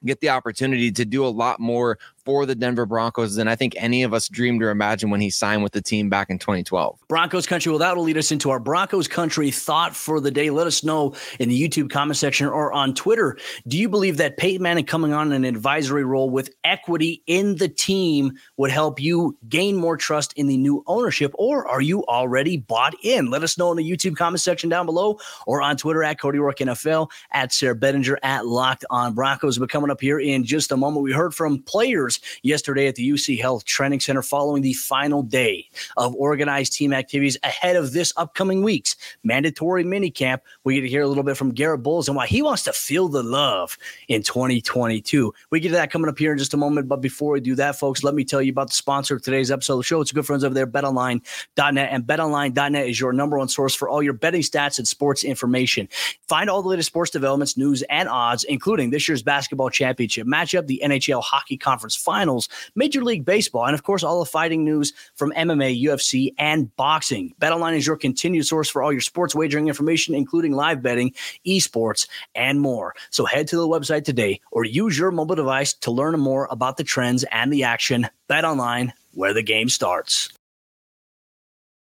get 0.04 0.20
the 0.20 0.28
opportunity 0.28 0.92
to 0.92 1.04
do 1.04 1.24
a 1.24 1.28
lot 1.28 1.60
more 1.60 1.98
for 2.24 2.46
the 2.46 2.54
Denver 2.54 2.86
Broncos 2.86 3.34
than 3.34 3.48
I 3.48 3.56
think 3.56 3.74
any 3.76 4.02
of 4.02 4.14
us 4.14 4.28
dreamed 4.28 4.62
or 4.62 4.70
imagined 4.70 5.12
when 5.12 5.20
he 5.20 5.30
signed 5.30 5.62
with 5.62 5.72
the 5.72 5.82
team 5.82 6.08
back 6.08 6.30
in 6.30 6.38
2012. 6.38 6.98
Broncos 7.08 7.46
country. 7.46 7.70
Well, 7.70 7.78
that 7.78 7.96
will 7.96 8.04
lead 8.04 8.16
us 8.16 8.32
into 8.32 8.50
our 8.50 8.60
Broncos 8.60 9.08
country 9.08 9.50
thought 9.50 9.94
for 9.94 10.20
the 10.20 10.30
day. 10.30 10.50
Let 10.50 10.66
us 10.66 10.84
know 10.84 11.14
in 11.38 11.48
the 11.48 11.68
YouTube 11.68 11.90
comment 11.90 12.16
section 12.16 12.46
or 12.46 12.72
on 12.72 12.94
Twitter. 12.94 13.36
Do 13.68 13.78
you 13.78 13.88
believe 13.88 14.16
that 14.16 14.36
Peyton 14.36 14.62
Manning 14.62 14.86
coming 14.86 15.12
on 15.12 15.32
an 15.32 15.44
advisory 15.44 16.04
role 16.04 16.30
with 16.30 16.50
equity 16.64 17.22
in 17.26 17.56
the 17.56 17.68
team 17.68 18.32
would 18.56 18.70
help 18.70 19.00
you 19.00 19.36
gain 19.48 19.76
more 19.76 19.96
trust 19.96 20.32
in 20.34 20.46
the 20.46 20.56
new 20.56 20.82
ownership, 20.86 21.32
or 21.34 21.66
are 21.68 21.80
you 21.80 22.04
already 22.06 22.56
bought 22.56 22.94
in? 23.02 23.30
Let 23.30 23.42
us 23.42 23.58
know 23.58 23.70
in 23.70 23.76
the 23.76 23.88
YouTube 23.88 24.16
comment 24.16 24.40
section 24.40 24.70
down 24.70 24.86
below 24.86 25.18
or 25.46 25.62
on 25.62 25.76
Twitter 25.76 26.02
at 26.02 26.20
Cody 26.20 26.38
Roark 26.38 26.58
NFL, 26.58 27.10
at 27.32 27.52
Sayre 27.52 27.74
Bedinger, 27.74 28.16
at 28.22 28.46
Locked 28.46 28.84
On 28.90 29.14
Broncos. 29.14 29.58
But 29.58 29.70
coming 29.70 29.90
up 29.90 30.00
here 30.00 30.18
in 30.18 30.44
just 30.44 30.72
a 30.72 30.76
moment, 30.76 31.02
we 31.02 31.12
heard 31.12 31.34
from 31.34 31.62
players 31.62 32.13
yesterday 32.42 32.86
at 32.86 32.94
the 32.94 33.08
UC 33.08 33.40
Health 33.40 33.64
Training 33.64 34.00
Center 34.00 34.22
following 34.22 34.62
the 34.62 34.72
final 34.72 35.22
day 35.22 35.68
of 35.96 36.14
organized 36.14 36.72
team 36.72 36.92
activities 36.92 37.36
ahead 37.42 37.76
of 37.76 37.92
this 37.92 38.12
upcoming 38.16 38.62
week's 38.62 38.96
mandatory 39.22 39.84
minicamp. 39.84 40.40
We 40.64 40.74
get 40.74 40.80
to 40.82 40.88
hear 40.88 41.02
a 41.02 41.08
little 41.08 41.22
bit 41.22 41.36
from 41.36 41.52
Garett 41.52 41.82
Bolles 41.82 42.08
and 42.08 42.16
why 42.16 42.26
he 42.26 42.42
wants 42.42 42.64
to 42.64 42.72
feel 42.72 43.08
the 43.08 43.22
love 43.22 43.76
in 44.08 44.22
2022. 44.22 45.32
We 45.50 45.60
get 45.60 45.68
to 45.68 45.74
that 45.74 45.90
coming 45.90 46.08
up 46.08 46.18
here 46.18 46.32
in 46.32 46.38
just 46.38 46.54
a 46.54 46.56
moment. 46.56 46.88
But 46.88 47.00
before 47.00 47.32
we 47.32 47.40
do 47.40 47.54
that, 47.56 47.76
folks, 47.76 48.02
let 48.02 48.14
me 48.14 48.24
tell 48.24 48.42
you 48.42 48.52
about 48.52 48.68
the 48.68 48.74
sponsor 48.74 49.16
of 49.16 49.22
today's 49.22 49.50
episode 49.50 49.74
of 49.74 49.78
the 49.80 49.84
show. 49.84 50.00
It's 50.00 50.12
good 50.12 50.26
friends 50.26 50.44
over 50.44 50.54
there, 50.54 50.66
betonline.net. 50.66 51.88
And 51.90 52.04
betonline.net 52.04 52.88
is 52.88 53.00
your 53.00 53.12
number 53.12 53.38
one 53.38 53.48
source 53.48 53.74
for 53.74 53.88
all 53.88 54.02
your 54.02 54.12
betting 54.12 54.42
stats 54.42 54.78
and 54.78 54.86
sports 54.86 55.24
information. 55.24 55.88
Find 56.28 56.50
all 56.50 56.62
the 56.62 56.68
latest 56.68 56.88
sports 56.88 57.10
developments, 57.10 57.56
news, 57.56 57.82
and 57.90 58.08
odds, 58.08 58.44
including 58.44 58.90
this 58.90 59.08
year's 59.08 59.22
basketball 59.22 59.70
championship 59.70 60.26
matchup, 60.26 60.66
the 60.66 60.80
NHL 60.84 61.22
Hockey 61.22 61.56
Conference 61.56 61.96
finals, 62.04 62.48
Major 62.74 63.02
League 63.02 63.24
Baseball, 63.24 63.64
and 63.64 63.74
of 63.74 63.82
course, 63.82 64.02
all 64.02 64.20
the 64.20 64.30
fighting 64.30 64.64
news 64.64 64.92
from 65.14 65.32
MMA, 65.32 65.82
UFC, 65.82 66.34
and 66.38 66.74
boxing. 66.76 67.34
BetOnline 67.40 67.76
is 67.76 67.86
your 67.86 67.96
continued 67.96 68.46
source 68.46 68.68
for 68.68 68.82
all 68.82 68.92
your 68.92 69.00
sports 69.00 69.34
wagering 69.34 69.68
information, 69.68 70.14
including 70.14 70.52
live 70.52 70.82
betting, 70.82 71.12
esports, 71.46 72.06
and 72.34 72.60
more. 72.60 72.94
So 73.10 73.24
head 73.24 73.48
to 73.48 73.56
the 73.56 73.68
website 73.68 74.04
today 74.04 74.40
or 74.50 74.64
use 74.64 74.98
your 74.98 75.10
mobile 75.10 75.36
device 75.36 75.72
to 75.72 75.90
learn 75.90 76.18
more 76.20 76.46
about 76.50 76.76
the 76.76 76.84
trends 76.84 77.24
and 77.32 77.52
the 77.52 77.64
action. 77.64 78.08
BetOnline, 78.28 78.92
where 79.12 79.32
the 79.32 79.42
game 79.42 79.68
starts. 79.68 80.33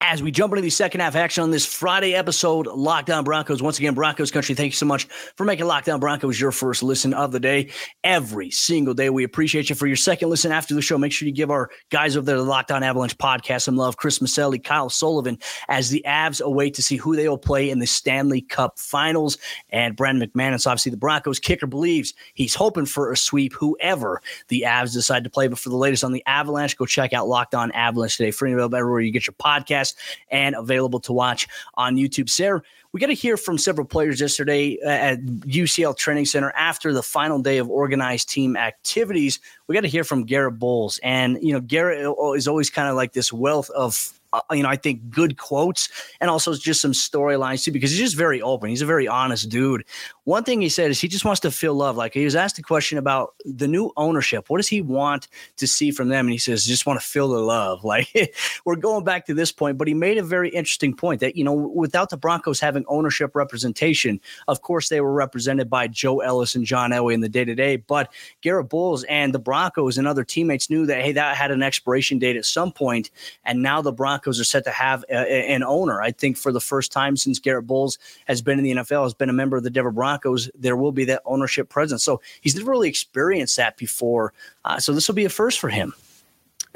As 0.03 0.23
we 0.23 0.31
jump 0.31 0.53
into 0.53 0.61
the 0.61 0.69
second 0.69 1.01
half 1.01 1.17
action 1.17 1.43
on 1.43 1.51
this 1.51 1.65
Friday 1.65 2.15
episode, 2.15 2.67
Locked 2.67 3.09
On 3.09 3.25
Broncos. 3.25 3.63
Once 3.63 3.79
again, 3.79 3.95
Broncos 3.95 4.31
country, 4.31 4.55
thank 4.55 4.73
you 4.73 4.77
so 4.77 4.85
much 4.85 5.05
for 5.37 5.45
making 5.45 5.65
Locked 5.65 5.89
On 5.89 5.99
Broncos 5.99 6.39
your 6.39 6.53
first 6.53 6.83
listen 6.83 7.15
of 7.15 7.33
the 7.33 7.41
day 7.41 7.71
every 8.05 8.51
single 8.51 8.93
day. 8.93 9.09
We 9.09 9.25
appreciate 9.25 9.71
you 9.71 9.75
for 9.75 9.87
your 9.87 9.97
second 9.97 10.29
listen 10.29 10.53
after 10.53 10.75
the 10.75 10.83
show. 10.83 10.99
Make 10.99 11.13
sure 11.13 11.27
you 11.27 11.33
give 11.33 11.51
our 11.51 11.71
guys 11.89 12.15
over 12.15 12.27
there, 12.27 12.37
the 12.37 12.43
Locked 12.43 12.71
On 12.73 12.83
Avalanche 12.83 13.17
podcast, 13.17 13.63
some 13.63 13.77
love. 13.77 13.97
Chris 13.97 14.19
Maselli, 14.19 14.63
Kyle 14.63 14.91
Sullivan, 14.91 15.39
as 15.71 15.89
the 15.89 16.05
Avs 16.07 16.43
await 16.43 16.75
to 16.75 16.83
see 16.83 16.97
who 16.97 17.17
they 17.17 17.27
will 17.27 17.39
play 17.39 17.71
in 17.71 17.79
the 17.79 17.87
Stanley 17.87 18.43
Cup 18.43 18.79
Finals. 18.79 19.39
And 19.71 19.97
Brandon 19.97 20.29
McManus, 20.29 20.67
obviously 20.67 20.91
the 20.91 20.99
Broncos 20.99 21.41
kicker, 21.41 21.67
believes 21.67 22.13
he's 22.35 22.55
hoping 22.55 22.87
for 22.87 23.11
a 23.11 23.17
sweep, 23.17 23.55
whoever 23.55 24.21
the 24.49 24.65
Avs 24.67 24.93
decide 24.93 25.25
to 25.25 25.31
play. 25.31 25.49
But 25.49 25.59
for 25.59 25.71
the 25.71 25.77
latest 25.77 26.05
on 26.05 26.13
the 26.13 26.23
Avalanche, 26.27 26.77
go 26.77 26.85
check 26.85 27.15
out 27.15 27.29
Locked 27.29 27.55
On 27.55 27.73
Avalanche 27.73 28.19
today, 28.19 28.31
free 28.31 28.53
available 28.53 28.77
everywhere 28.77 29.01
you 29.01 29.11
get 29.11 29.27
your 29.27 29.35
podcast 29.35 29.86
and 30.31 30.55
available 30.57 31.01
to 31.01 31.13
watch 31.13 31.47
on 31.75 31.97
YouTube. 31.97 32.29
Sayre, 32.29 32.63
we 32.93 33.01
got 33.01 33.09
to 33.09 33.15
hear 33.15 33.37
from 33.37 33.59
several 33.59 33.87
players 33.87 34.21
yesterday 34.21 34.79
uh, 34.85 34.89
at 34.89 35.21
UC 35.21 35.83
Health 35.83 35.99
Training 35.99 36.25
Center 36.25 36.53
after 36.57 36.93
the 36.93 37.03
final 37.03 37.41
day 37.41 37.59
of 37.59 37.69
organized 37.69 38.29
team 38.29 38.57
activities. 38.57 39.39
We 39.67 39.75
got 39.75 39.83
to 39.83 39.89
hear 39.89 40.05
from 40.05 40.25
Garett 40.25 40.59
Bolles. 40.59 40.99
and 41.03 41.39
you 41.43 41.53
know 41.53 41.61
Garett 41.61 42.07
is 42.37 42.49
always 42.49 42.71
kind 42.71 42.89
of 42.89 42.97
like 42.97 43.13
this 43.13 43.33
wealth 43.33 43.69
of 43.71 44.13
uh, 44.33 44.41
you 44.53 44.63
know, 44.63 44.69
I 44.69 44.77
think 44.77 45.11
good 45.11 45.39
quotes 45.39 45.89
and 46.21 46.29
also 46.29 46.55
just 46.55 46.81
some 46.81 46.93
storylines 46.93 47.65
too, 47.65 47.73
because 47.73 47.91
he's 47.91 48.01
just 48.01 48.17
very 48.17 48.43
open. 48.43 48.71
He's 48.71 48.83
a 48.83 48.87
very 48.87 49.09
honest 49.09 49.49
dude. 49.49 49.85
One 50.27 50.43
thing 50.43 50.61
he 50.61 50.69
said 50.69 50.91
is 50.91 51.01
he 51.01 51.07
just 51.07 51.25
wants 51.25 51.39
to 51.43 51.53
feel 51.53 51.73
love. 51.73 51.97
Like 51.97 52.13
he 52.13 52.25
was 52.25 52.35
asked 52.35 52.59
a 52.59 52.63
question 52.63 52.99
about 52.99 53.37
the 53.45 53.69
new 53.69 53.93
ownership. 53.97 54.51
What 54.51 54.57
does 54.57 54.67
he 54.67 54.83
want 54.83 55.29
to 55.57 55.69
see 55.69 55.93
from 55.93 56.09
them? 56.09 56.27
And 56.27 56.33
he 56.33 56.39
says, 56.39 56.67
just 56.67 56.85
want 56.85 57.01
to 57.01 57.07
feel 57.07 57.29
the 57.29 57.39
love. 57.39 57.85
Like 57.97 58.35
we're 58.65 58.77
going 58.77 59.05
back 59.05 59.27
to 59.27 59.35
this 59.35 59.53
point, 59.53 59.79
but 59.79 59.87
he 59.87 59.95
made 59.95 60.19
a 60.19 60.23
very 60.23 60.51
interesting 60.51 60.95
point 60.95 61.21
that, 61.21 61.37
you 61.37 61.45
know, 61.45 61.55
without 61.55 62.11
the 62.11 62.17
Broncos 62.17 62.59
having 62.59 62.85
ownership 62.89 63.37
representation. 63.37 64.21
Of 64.49 64.63
course, 64.63 64.89
they 64.89 65.01
were 65.01 65.13
represented 65.13 65.71
by 65.71 65.87
Joe 65.87 66.19
Ellis 66.19 66.57
and 66.57 66.67
John 66.67 66.91
Elway 66.91 67.15
in 67.15 67.21
the 67.21 67.29
day 67.29 67.45
to 67.45 67.55
day, 67.55 67.77
but 67.77 68.13
Garett 68.43 68.69
Bolles 68.69 69.05
and 69.05 69.33
the 69.33 69.39
Broncos 69.39 69.97
and 69.97 70.07
other 70.07 70.25
teammates 70.25 70.69
knew 70.69 70.85
that, 70.87 71.01
hey, 71.01 71.13
that 71.13 71.37
had 71.37 71.53
an 71.53 71.63
expiration 71.63 72.19
date 72.19 72.37
at 72.37 72.45
some 72.45 72.73
point, 72.73 73.11
and 73.45 73.63
now 73.63 73.81
the 73.81 73.93
Broncos 73.93 74.41
are 74.41 74.45
set 74.45 74.65
to 74.65 74.71
have 74.71 75.05
a, 75.09 75.15
a, 75.15 75.55
an 75.55 75.63
owner. 75.63 76.03
I 76.03 76.11
think 76.11 76.37
for 76.37 76.51
the 76.51 76.61
first 76.61 76.91
time 76.91 77.17
since 77.17 77.39
Garett 77.39 77.67
Bolles 77.67 77.99
has 78.27 78.43
been 78.43 78.59
in 78.59 78.65
the 78.65 78.73
NFL, 78.73 79.05
has 79.05 79.15
been 79.15 79.31
a 79.31 79.35
member 79.35 79.57
of 79.57 79.63
the 79.63 79.71
Denver 79.71 79.93
Broncos, 79.93 80.16
there 80.55 80.77
will 80.77 80.93
be 80.93 81.05
that 81.07 81.23
ownership 81.25 81.69
presence. 81.69 82.05
So 82.05 82.21
he's 82.41 82.57
never 82.57 82.71
really 82.71 82.89
experienced 82.89 83.57
that 83.57 83.77
before. 83.77 84.33
Uh, 84.65 84.79
so 84.79 84.93
this 84.93 85.09
will 85.09 85.15
be 85.15 85.25
a 85.25 85.31
first 85.31 85.59
for 85.59 85.69
him. 85.69 85.95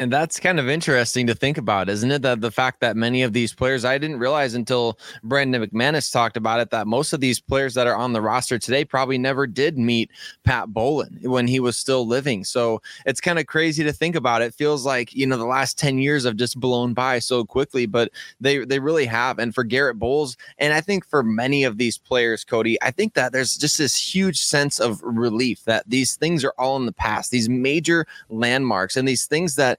And 0.01 0.11
that's 0.11 0.41
kind 0.41 0.59
of 0.59 0.67
interesting 0.67 1.27
to 1.27 1.35
think 1.35 1.59
about, 1.59 1.91
isn't 1.91 2.11
it? 2.11 2.23
That 2.23 2.41
the 2.41 2.51
fact 2.51 2.81
that 2.81 2.97
many 2.97 3.23
of 3.23 3.35
these 3.35 3.53
players, 3.53 3.85
I 3.85 3.99
didn't 3.99 4.19
realize 4.19 4.55
until 4.55 4.99
Brandon 5.23 5.63
McManus 5.63 6.11
talked 6.11 6.39
about 6.39 6.59
it, 6.59 6.71
that 6.71 6.87
most 6.87 7.13
of 7.13 7.21
these 7.21 7.39
players 7.39 7.75
that 7.75 7.87
are 7.87 7.95
on 7.95 8.15
the 8.15 8.23
roster 8.23 8.59
today 8.59 8.83
probably 8.83 9.19
never 9.19 9.47
did 9.47 9.77
meet 9.77 10.11
Pat 10.43 10.69
Bowlen 10.69 11.19
when 11.21 11.47
he 11.47 11.61
was 11.61 11.77
still 11.77 12.07
living. 12.07 12.45
So 12.45 12.81
it's 13.05 13.21
kind 13.21 13.39
of 13.39 13.45
crazy 13.45 13.85
to 13.85 13.93
think 13.93 14.17
about. 14.17 14.41
It 14.41 14.55
feels 14.55 14.87
like, 14.87 15.15
you 15.15 15.27
know, 15.27 15.37
the 15.37 15.45
last 15.45 15.79
10 15.79 15.99
years 15.99 16.25
have 16.25 16.37
just 16.37 16.59
blown 16.59 16.95
by 16.95 17.19
so 17.19 17.45
quickly, 17.45 17.85
but 17.85 18.11
they, 18.41 18.65
they 18.65 18.79
really 18.79 19.05
have. 19.05 19.39
And 19.39 19.55
for 19.55 19.65
Garett 19.65 19.99
Bolles, 19.99 20.39
and 20.57 20.73
I 20.73 20.81
think 20.81 21.07
for 21.07 21.23
many 21.23 21.63
of 21.63 21.77
these 21.77 21.99
players, 21.99 22.43
Cody, 22.43 22.81
I 22.81 22.91
think 22.91 23.13
that 23.13 23.33
there's 23.33 23.55
just 23.55 23.77
this 23.77 24.15
huge 24.15 24.41
sense 24.41 24.81
of 24.81 25.03
relief 25.03 25.63
that 25.65 25.85
these 25.87 26.17
things 26.17 26.43
are 26.43 26.55
all 26.57 26.79
in 26.79 26.87
the 26.87 26.93
past, 26.93 27.31
these 27.31 27.51
major 27.51 28.07
landmarks 28.31 28.97
and 28.97 29.07
these 29.07 29.27
things 29.27 29.57
that 29.57 29.79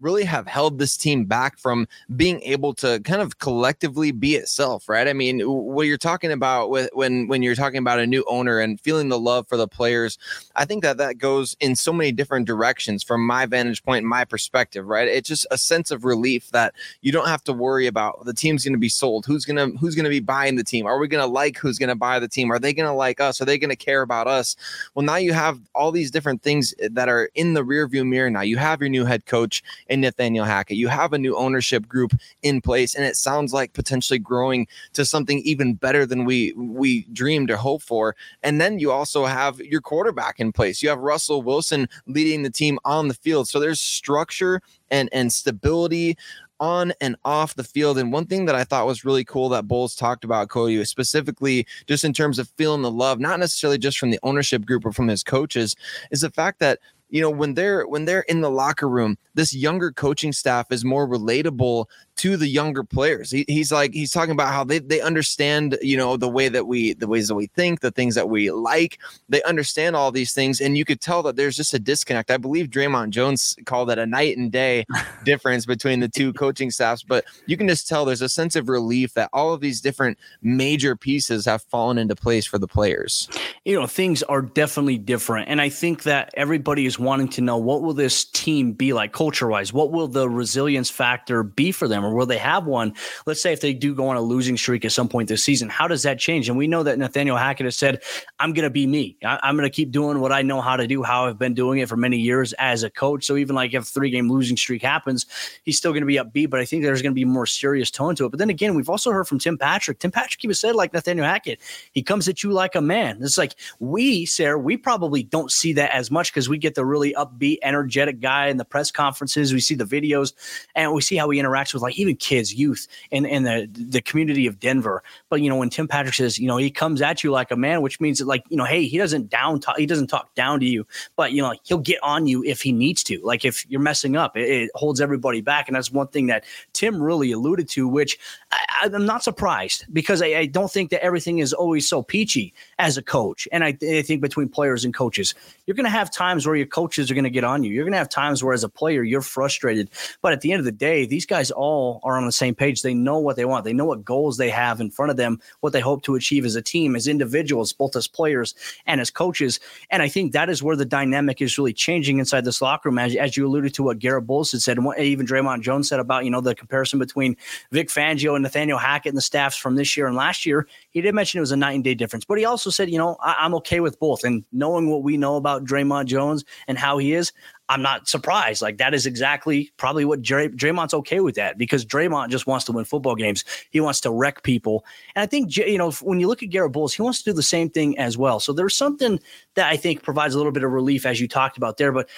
really 0.00 0.24
have 0.24 0.46
held 0.46 0.78
this 0.78 0.96
team 0.96 1.24
back 1.24 1.58
from 1.58 1.86
being 2.16 2.40
able 2.42 2.74
to 2.74 3.00
kind 3.00 3.20
of 3.20 3.38
collectively 3.38 4.12
be 4.12 4.34
itself, 4.36 4.88
right? 4.88 5.08
I 5.08 5.12
mean, 5.12 5.40
what 5.40 5.86
you're 5.86 5.98
talking 5.98 6.32
about 6.32 6.70
with 6.70 6.90
when 6.92 7.28
when 7.28 7.42
you're 7.42 7.54
talking 7.54 7.78
about 7.78 7.98
a 7.98 8.06
new 8.06 8.24
owner 8.28 8.58
and 8.60 8.80
feeling 8.80 9.08
the 9.08 9.18
love 9.18 9.48
for 9.48 9.56
the 9.56 9.68
players, 9.68 10.18
I 10.56 10.64
think 10.64 10.82
that 10.82 10.98
that 10.98 11.18
goes 11.18 11.56
in 11.60 11.76
so 11.76 11.92
many 11.92 12.12
different 12.12 12.46
directions 12.46 13.02
from 13.02 13.26
my 13.26 13.46
vantage 13.46 13.82
point 13.82 14.04
my 14.04 14.24
perspective, 14.24 14.86
right? 14.86 15.08
It's 15.08 15.28
just 15.28 15.46
a 15.50 15.58
sense 15.58 15.90
of 15.90 16.04
relief 16.04 16.50
that 16.50 16.74
you 17.02 17.12
don't 17.12 17.28
have 17.28 17.44
to 17.44 17.52
worry 17.52 17.86
about 17.86 18.24
the 18.24 18.34
team's 18.34 18.64
going 18.64 18.74
to 18.74 18.78
be 18.78 18.88
sold, 18.88 19.26
who's 19.26 19.44
going 19.44 19.56
to 19.56 19.76
who's 19.78 19.94
going 19.94 20.04
to 20.04 20.10
be 20.10 20.20
buying 20.20 20.56
the 20.56 20.64
team, 20.64 20.86
are 20.86 20.98
we 20.98 21.08
going 21.08 21.22
to 21.22 21.32
like 21.32 21.56
who's 21.56 21.78
going 21.78 21.88
to 21.88 21.94
buy 21.94 22.18
the 22.18 22.28
team, 22.28 22.50
are 22.50 22.58
they 22.58 22.72
going 22.72 22.88
to 22.88 22.92
like 22.92 23.20
us, 23.20 23.40
are 23.40 23.44
they 23.44 23.58
going 23.58 23.70
to 23.70 23.76
care 23.76 24.02
about 24.02 24.26
us? 24.26 24.56
Well, 24.94 25.04
now 25.04 25.16
you 25.16 25.32
have 25.32 25.60
all 25.74 25.92
these 25.92 26.10
different 26.10 26.42
things 26.42 26.74
eh, 26.80 26.88
that 26.92 27.08
are 27.08 27.30
in 27.34 27.54
the 27.54 27.64
rearview 27.64 28.06
mirror. 28.06 28.30
Now 28.30 28.42
you 28.42 28.56
have 28.56 28.80
your 28.80 28.90
new 28.90 29.04
head 29.04 29.26
coach 29.26 29.62
and 29.88 30.00
Nathaniel 30.00 30.44
Hackett. 30.44 30.76
You 30.76 30.88
have 30.88 31.12
a 31.12 31.18
new 31.18 31.36
ownership 31.36 31.86
group 31.88 32.12
in 32.42 32.60
place, 32.60 32.94
and 32.94 33.04
it 33.04 33.16
sounds 33.16 33.52
like 33.52 33.72
potentially 33.72 34.18
growing 34.18 34.66
to 34.92 35.04
something 35.04 35.38
even 35.40 35.74
better 35.74 36.06
than 36.06 36.24
we 36.24 36.52
we 36.54 37.04
dreamed 37.12 37.50
or 37.50 37.56
hoped 37.56 37.84
for. 37.84 38.16
And 38.42 38.60
then 38.60 38.78
you 38.78 38.90
also 38.90 39.24
have 39.24 39.60
your 39.60 39.80
quarterback 39.80 40.40
in 40.40 40.52
place. 40.52 40.82
You 40.82 40.88
have 40.88 40.98
Russell 40.98 41.42
Wilson 41.42 41.88
leading 42.06 42.42
the 42.42 42.50
team 42.50 42.78
on 42.84 43.08
the 43.08 43.14
field. 43.14 43.48
So 43.48 43.60
there's 43.60 43.80
structure 43.80 44.60
and 44.90 45.08
and 45.12 45.32
stability 45.32 46.16
on 46.60 46.92
and 47.00 47.16
off 47.24 47.54
the 47.54 47.64
field. 47.64 47.98
And 47.98 48.12
one 48.12 48.26
thing 48.26 48.46
that 48.46 48.54
I 48.54 48.64
thought 48.64 48.86
was 48.86 49.04
really 49.04 49.24
cool 49.24 49.48
that 49.50 49.68
Bolles 49.68 49.94
talked 49.94 50.24
about, 50.24 50.48
Cody, 50.48 50.84
specifically 50.84 51.66
just 51.86 52.04
in 52.04 52.12
terms 52.12 52.38
of 52.38 52.48
feeling 52.56 52.82
the 52.82 52.90
love, 52.90 53.20
not 53.20 53.38
necessarily 53.38 53.78
just 53.78 53.98
from 53.98 54.10
the 54.10 54.18
ownership 54.22 54.64
group 54.66 54.84
or 54.84 54.92
from 54.92 55.08
his 55.08 55.22
coaches, 55.22 55.76
is 56.10 56.22
the 56.22 56.30
fact 56.30 56.58
that 56.60 56.78
you 57.10 57.20
know 57.20 57.30
when 57.30 57.54
they're 57.54 57.86
when 57.86 58.04
they're 58.04 58.22
in 58.22 58.40
the 58.40 58.50
locker 58.50 58.88
room 58.88 59.16
this 59.34 59.54
younger 59.54 59.90
coaching 59.92 60.32
staff 60.32 60.70
is 60.70 60.84
more 60.84 61.08
relatable 61.08 61.86
to 62.18 62.36
the 62.36 62.48
younger 62.48 62.84
players. 62.84 63.30
He, 63.30 63.44
he's 63.48 63.72
like 63.72 63.92
he's 63.92 64.12
talking 64.12 64.32
about 64.32 64.52
how 64.52 64.64
they, 64.64 64.78
they 64.78 65.00
understand 65.00 65.78
you 65.80 65.96
know 65.96 66.16
the 66.16 66.28
way 66.28 66.48
that 66.48 66.66
we 66.66 66.94
the 66.94 67.06
ways 67.06 67.28
that 67.28 67.34
we 67.34 67.46
think 67.46 67.80
the 67.80 67.90
things 67.90 68.14
that 68.14 68.28
we 68.28 68.50
like. 68.50 68.98
They 69.28 69.42
understand 69.42 69.96
all 69.96 70.12
these 70.12 70.32
things 70.32 70.60
and 70.60 70.76
you 70.76 70.84
could 70.84 71.00
tell 71.00 71.22
that 71.24 71.36
there's 71.36 71.56
just 71.56 71.74
a 71.74 71.78
disconnect. 71.78 72.30
I 72.30 72.36
believe 72.36 72.68
Dre'Mont 72.68 73.10
Jones 73.10 73.56
called 73.64 73.90
it 73.90 73.98
a 73.98 74.06
night 74.06 74.36
and 74.36 74.52
day 74.52 74.84
difference 75.24 75.66
between 75.66 76.00
the 76.00 76.08
two 76.08 76.32
coaching 76.32 76.70
staffs 76.70 77.02
but 77.02 77.24
you 77.46 77.56
can 77.56 77.68
just 77.68 77.88
tell 77.88 78.04
there's 78.04 78.22
a 78.22 78.28
sense 78.28 78.56
of 78.56 78.68
relief 78.68 79.14
that 79.14 79.30
all 79.32 79.52
of 79.52 79.60
these 79.60 79.80
different 79.80 80.18
major 80.42 80.96
pieces 80.96 81.44
have 81.46 81.62
fallen 81.62 81.98
into 81.98 82.14
place 82.14 82.46
for 82.46 82.58
the 82.58 82.68
players. 82.68 83.28
You 83.64 83.74
know 83.74 83.86
things 83.86 84.22
are 84.24 84.42
definitely 84.42 84.98
different 84.98 85.48
and 85.48 85.60
i 85.60 85.68
think 85.68 86.02
that 86.02 86.30
everybody 86.34 86.86
is 86.86 86.98
wanting 86.98 87.28
to 87.28 87.40
know 87.40 87.56
what 87.56 87.82
will 87.82 87.94
this 87.94 88.24
team 88.24 88.72
be 88.72 88.92
like 88.92 89.12
culture 89.12 89.48
wise? 89.48 89.72
What 89.72 89.90
will 89.90 90.08
the 90.08 90.28
resilience 90.28 90.90
factor 90.90 91.42
be 91.42 91.72
for 91.72 91.88
them, 91.88 92.04
or 92.08 92.14
will 92.14 92.26
they 92.26 92.38
have 92.38 92.66
one? 92.66 92.94
Let's 93.26 93.40
say 93.40 93.52
if 93.52 93.60
they 93.60 93.74
do 93.74 93.94
go 93.94 94.08
on 94.08 94.16
a 94.16 94.20
losing 94.20 94.56
streak 94.56 94.84
at 94.84 94.92
some 94.92 95.08
point 95.08 95.28
this 95.28 95.44
season, 95.44 95.68
how 95.68 95.88
does 95.88 96.02
that 96.02 96.18
change? 96.18 96.48
And 96.48 96.58
we 96.58 96.66
know 96.66 96.82
that 96.82 96.98
Nathaniel 96.98 97.36
Hackett 97.36 97.64
has 97.64 97.76
said, 97.76 98.02
"I'm 98.38 98.52
going 98.52 98.64
to 98.64 98.70
be 98.70 98.86
me. 98.86 99.16
I- 99.24 99.48
am 99.48 99.56
going 99.56 99.68
to 99.68 99.74
keep 99.74 99.90
doing 99.90 100.20
what 100.20 100.32
I 100.32 100.42
know 100.42 100.60
how 100.60 100.76
to 100.76 100.86
do, 100.86 101.02
how 101.02 101.26
I've 101.26 101.38
been 101.38 101.54
doing 101.54 101.78
it 101.78 101.88
for 101.88 101.96
many 101.96 102.18
years 102.18 102.52
as 102.54 102.82
a 102.82 102.90
coach." 102.90 103.24
So 103.24 103.36
even 103.36 103.54
like 103.54 103.74
if 103.74 103.84
three 103.84 104.10
game 104.10 104.30
losing 104.30 104.56
streak 104.56 104.82
happens, 104.82 105.26
he's 105.62 105.76
still 105.76 105.92
going 105.92 106.02
to 106.02 106.06
be 106.06 106.16
upbeat. 106.16 106.50
But 106.50 106.60
I 106.60 106.64
think 106.64 106.82
there's 106.82 107.02
going 107.02 107.12
to 107.12 107.14
be 107.14 107.24
more 107.24 107.46
serious 107.46 107.90
tone 107.90 108.14
to 108.16 108.26
it. 108.26 108.30
But 108.30 108.38
then 108.38 108.50
again, 108.50 108.74
we've 108.74 108.90
also 108.90 109.10
heard 109.10 109.28
from 109.28 109.38
Tim 109.38 109.58
Patrick. 109.58 109.98
Tim 109.98 110.10
Patrick 110.10 110.44
even 110.44 110.54
said 110.54 110.74
like 110.74 110.92
Nathaniel 110.92 111.26
Hackett, 111.26 111.60
he 111.92 112.02
comes 112.02 112.28
at 112.28 112.42
you 112.42 112.52
like 112.52 112.74
a 112.74 112.80
man. 112.80 113.18
It's 113.20 113.38
like 113.38 113.54
we, 113.78 114.26
Sayre, 114.26 114.58
we 114.58 114.76
probably 114.76 115.22
don't 115.22 115.50
see 115.50 115.72
that 115.74 115.90
as 115.90 116.10
much 116.10 116.32
because 116.32 116.48
we 116.48 116.58
get 116.58 116.74
the 116.74 116.84
really 116.84 117.12
upbeat, 117.14 117.58
energetic 117.62 118.20
guy 118.20 118.46
in 118.48 118.56
the 118.56 118.64
press 118.64 118.90
conferences. 118.90 119.52
We 119.52 119.60
see 119.60 119.74
the 119.74 119.84
videos 119.84 120.32
and 120.74 120.92
we 120.92 121.00
see 121.00 121.16
how 121.16 121.28
he 121.30 121.40
interacts 121.40 121.74
with 121.74 121.82
like 121.82 121.97
even 121.98 122.16
kids, 122.16 122.54
youth, 122.54 122.86
and, 123.12 123.26
and 123.26 123.46
the, 123.46 123.68
the 123.72 124.00
community 124.00 124.46
of 124.46 124.60
Denver. 124.60 125.02
But, 125.28 125.40
you 125.40 125.48
know, 125.48 125.56
when 125.56 125.70
Tim 125.70 125.88
Patrick 125.88 126.14
says, 126.14 126.38
you 126.38 126.46
know, 126.46 126.56
he 126.56 126.70
comes 126.70 127.02
at 127.02 127.24
you 127.24 127.30
like 127.30 127.50
a 127.50 127.56
man, 127.56 127.82
which 127.82 128.00
means 128.00 128.18
that 128.18 128.26
like, 128.26 128.44
you 128.48 128.56
know, 128.56 128.64
hey, 128.64 128.86
he 128.86 128.98
doesn't 128.98 129.30
down 129.30 129.60
talk, 129.60 129.78
he 129.78 129.86
doesn't 129.86 130.08
talk 130.08 130.34
down 130.34 130.60
to 130.60 130.66
you, 130.66 130.86
but, 131.16 131.32
you 131.32 131.42
know, 131.42 131.54
he'll 131.64 131.78
get 131.78 132.02
on 132.02 132.26
you 132.26 132.44
if 132.44 132.60
he 132.62 132.72
needs 132.72 133.02
to. 133.04 133.20
Like 133.22 133.44
if 133.44 133.68
you're 133.70 133.80
messing 133.80 134.16
up, 134.16 134.36
it, 134.36 134.48
it 134.48 134.70
holds 134.74 135.00
everybody 135.00 135.40
back. 135.40 135.68
And 135.68 135.76
that's 135.76 135.90
one 135.90 136.08
thing 136.08 136.26
that 136.26 136.44
Tim 136.72 137.02
really 137.02 137.32
alluded 137.32 137.68
to, 137.70 137.88
which 137.88 138.18
I, 138.50 138.90
am 138.92 139.06
not 139.06 139.22
surprised 139.22 139.86
because 139.92 140.22
I, 140.22 140.26
I, 140.26 140.46
don't 140.46 140.70
think 140.70 140.90
that 140.90 141.02
everything 141.02 141.38
is 141.38 141.52
always 141.52 141.88
so 141.88 142.02
peachy 142.02 142.54
as 142.78 142.96
a 142.96 143.02
coach. 143.02 143.48
And 143.50 143.64
I, 143.64 143.76
I 143.82 144.02
think 144.02 144.20
between 144.20 144.48
players 144.48 144.84
and 144.84 144.94
coaches, 144.94 145.34
you're 145.66 145.74
going 145.74 145.84
to 145.84 145.90
have 145.90 146.10
times 146.10 146.46
where 146.46 146.56
your 146.56 146.66
coaches 146.66 147.10
are 147.10 147.14
going 147.14 147.24
to 147.24 147.30
get 147.30 147.44
on 147.44 147.64
you. 147.64 147.72
You're 147.72 147.84
going 147.84 147.92
to 147.92 147.98
have 147.98 148.08
times 148.08 148.42
where, 148.42 148.54
as 148.54 148.64
a 148.64 148.68
player, 148.68 149.02
you're 149.02 149.20
frustrated. 149.20 149.90
But 150.22 150.32
at 150.32 150.40
the 150.40 150.52
end 150.52 150.60
of 150.60 150.64
the 150.64 150.72
day, 150.72 151.04
these 151.04 151.26
guys 151.26 151.50
all 151.50 152.00
are 152.04 152.16
on 152.16 152.24
the 152.24 152.32
same 152.32 152.54
page. 152.54 152.82
They 152.82 152.94
know 152.94 153.18
what 153.18 153.36
they 153.36 153.44
want. 153.44 153.64
They 153.64 153.72
know 153.72 153.84
what 153.84 154.04
goals 154.04 154.36
they 154.36 154.50
have 154.50 154.80
in 154.80 154.90
front 154.90 155.10
of 155.10 155.16
them, 155.16 155.40
what 155.60 155.72
they 155.72 155.80
hope 155.80 156.02
to 156.02 156.14
achieve 156.14 156.44
as 156.44 156.56
a 156.56 156.62
team, 156.62 156.94
as 156.94 157.08
individuals, 157.08 157.72
both 157.72 157.96
as 157.96 158.06
players 158.06 158.54
and 158.86 159.00
as 159.00 159.10
coaches. 159.10 159.58
And 159.90 160.02
I 160.02 160.08
think 160.08 160.32
that 160.32 160.48
is 160.48 160.62
where 160.62 160.76
the 160.76 160.84
dynamic 160.84 161.42
is 161.42 161.58
really 161.58 161.72
changing 161.72 162.18
inside 162.18 162.44
this 162.44 162.62
locker 162.62 162.88
room, 162.88 162.98
as, 162.98 163.16
as 163.16 163.36
you 163.36 163.46
alluded 163.46 163.74
to 163.74 163.82
what 163.82 163.98
Garett 163.98 164.26
Bolles 164.26 164.52
had 164.52 164.62
said, 164.62 164.76
and 164.76 164.86
what 164.86 164.98
even 164.98 165.26
Dre'Mont 165.26 165.62
Jones 165.62 165.88
said 165.88 166.00
about 166.00 166.24
you 166.24 166.30
know 166.30 166.40
the 166.40 166.54
comparison 166.54 166.98
between 166.98 167.36
Vic 167.72 167.88
Fangio 167.88 168.34
and 168.34 168.42
Nathaniel 168.42 168.78
Hackett 168.78 169.10
and 169.10 169.16
the 169.16 169.22
staffs 169.22 169.56
from 169.56 169.74
this 169.74 169.96
year 169.96 170.06
and 170.06 170.16
last 170.16 170.46
year. 170.46 170.66
He 170.90 171.00
did 171.00 171.14
mention 171.14 171.38
it 171.38 171.40
was 171.40 171.52
a 171.52 171.56
night 171.56 171.74
and 171.74 171.84
day 171.84 171.94
difference, 171.94 172.24
but 172.24 172.38
he 172.38 172.44
also 172.44 172.67
said, 172.70 172.90
you 172.90 172.98
know, 172.98 173.16
I, 173.20 173.44
am 173.44 173.54
okay 173.56 173.80
with 173.80 173.98
both. 173.98 174.24
And 174.24 174.44
knowing 174.52 174.90
what 174.90 175.02
we 175.02 175.16
know 175.16 175.36
about 175.36 175.64
Dre'Mont 175.64 176.06
Jones 176.06 176.44
and 176.66 176.78
how 176.78 176.98
he 176.98 177.12
is, 177.12 177.32
I'm 177.68 177.82
not 177.82 178.08
surprised. 178.08 178.62
Like 178.62 178.78
that 178.78 178.94
is 178.94 179.06
exactly 179.06 179.70
probably 179.76 180.04
what 180.04 180.22
Dray- 180.22 180.48
Dre'Mont's 180.48 180.94
okay 180.94 181.20
with 181.20 181.34
that 181.34 181.58
because 181.58 181.84
Dre'Mont 181.84 182.30
just 182.30 182.46
wants 182.46 182.64
to 182.66 182.72
win 182.72 182.84
football 182.84 183.14
games. 183.14 183.44
He 183.70 183.80
wants 183.80 184.00
to 184.02 184.10
wreck 184.10 184.42
people, 184.42 184.84
and 185.14 185.22
I 185.22 185.26
think 185.26 185.54
you 185.56 185.76
know 185.76 185.90
when 186.02 186.18
you 186.18 186.28
look 186.28 186.42
at 186.42 186.48
Garett 186.50 186.72
Bolles, 186.72 186.94
he 186.94 187.02
wants 187.02 187.18
to 187.22 187.30
do 187.30 187.34
the 187.34 187.42
same 187.42 187.68
thing 187.68 187.98
as 187.98 188.16
well. 188.16 188.40
So 188.40 188.52
there's 188.52 188.74
something 188.74 189.20
that 189.54 189.70
I 189.70 189.76
think 189.76 190.02
provides 190.02 190.34
a 190.34 190.38
little 190.38 190.52
bit 190.52 190.64
of 190.64 190.72
relief 190.72 191.04
as 191.04 191.20
you 191.20 191.28
talked 191.28 191.56
about 191.58 191.76
there. 191.76 191.92
But 191.92 192.08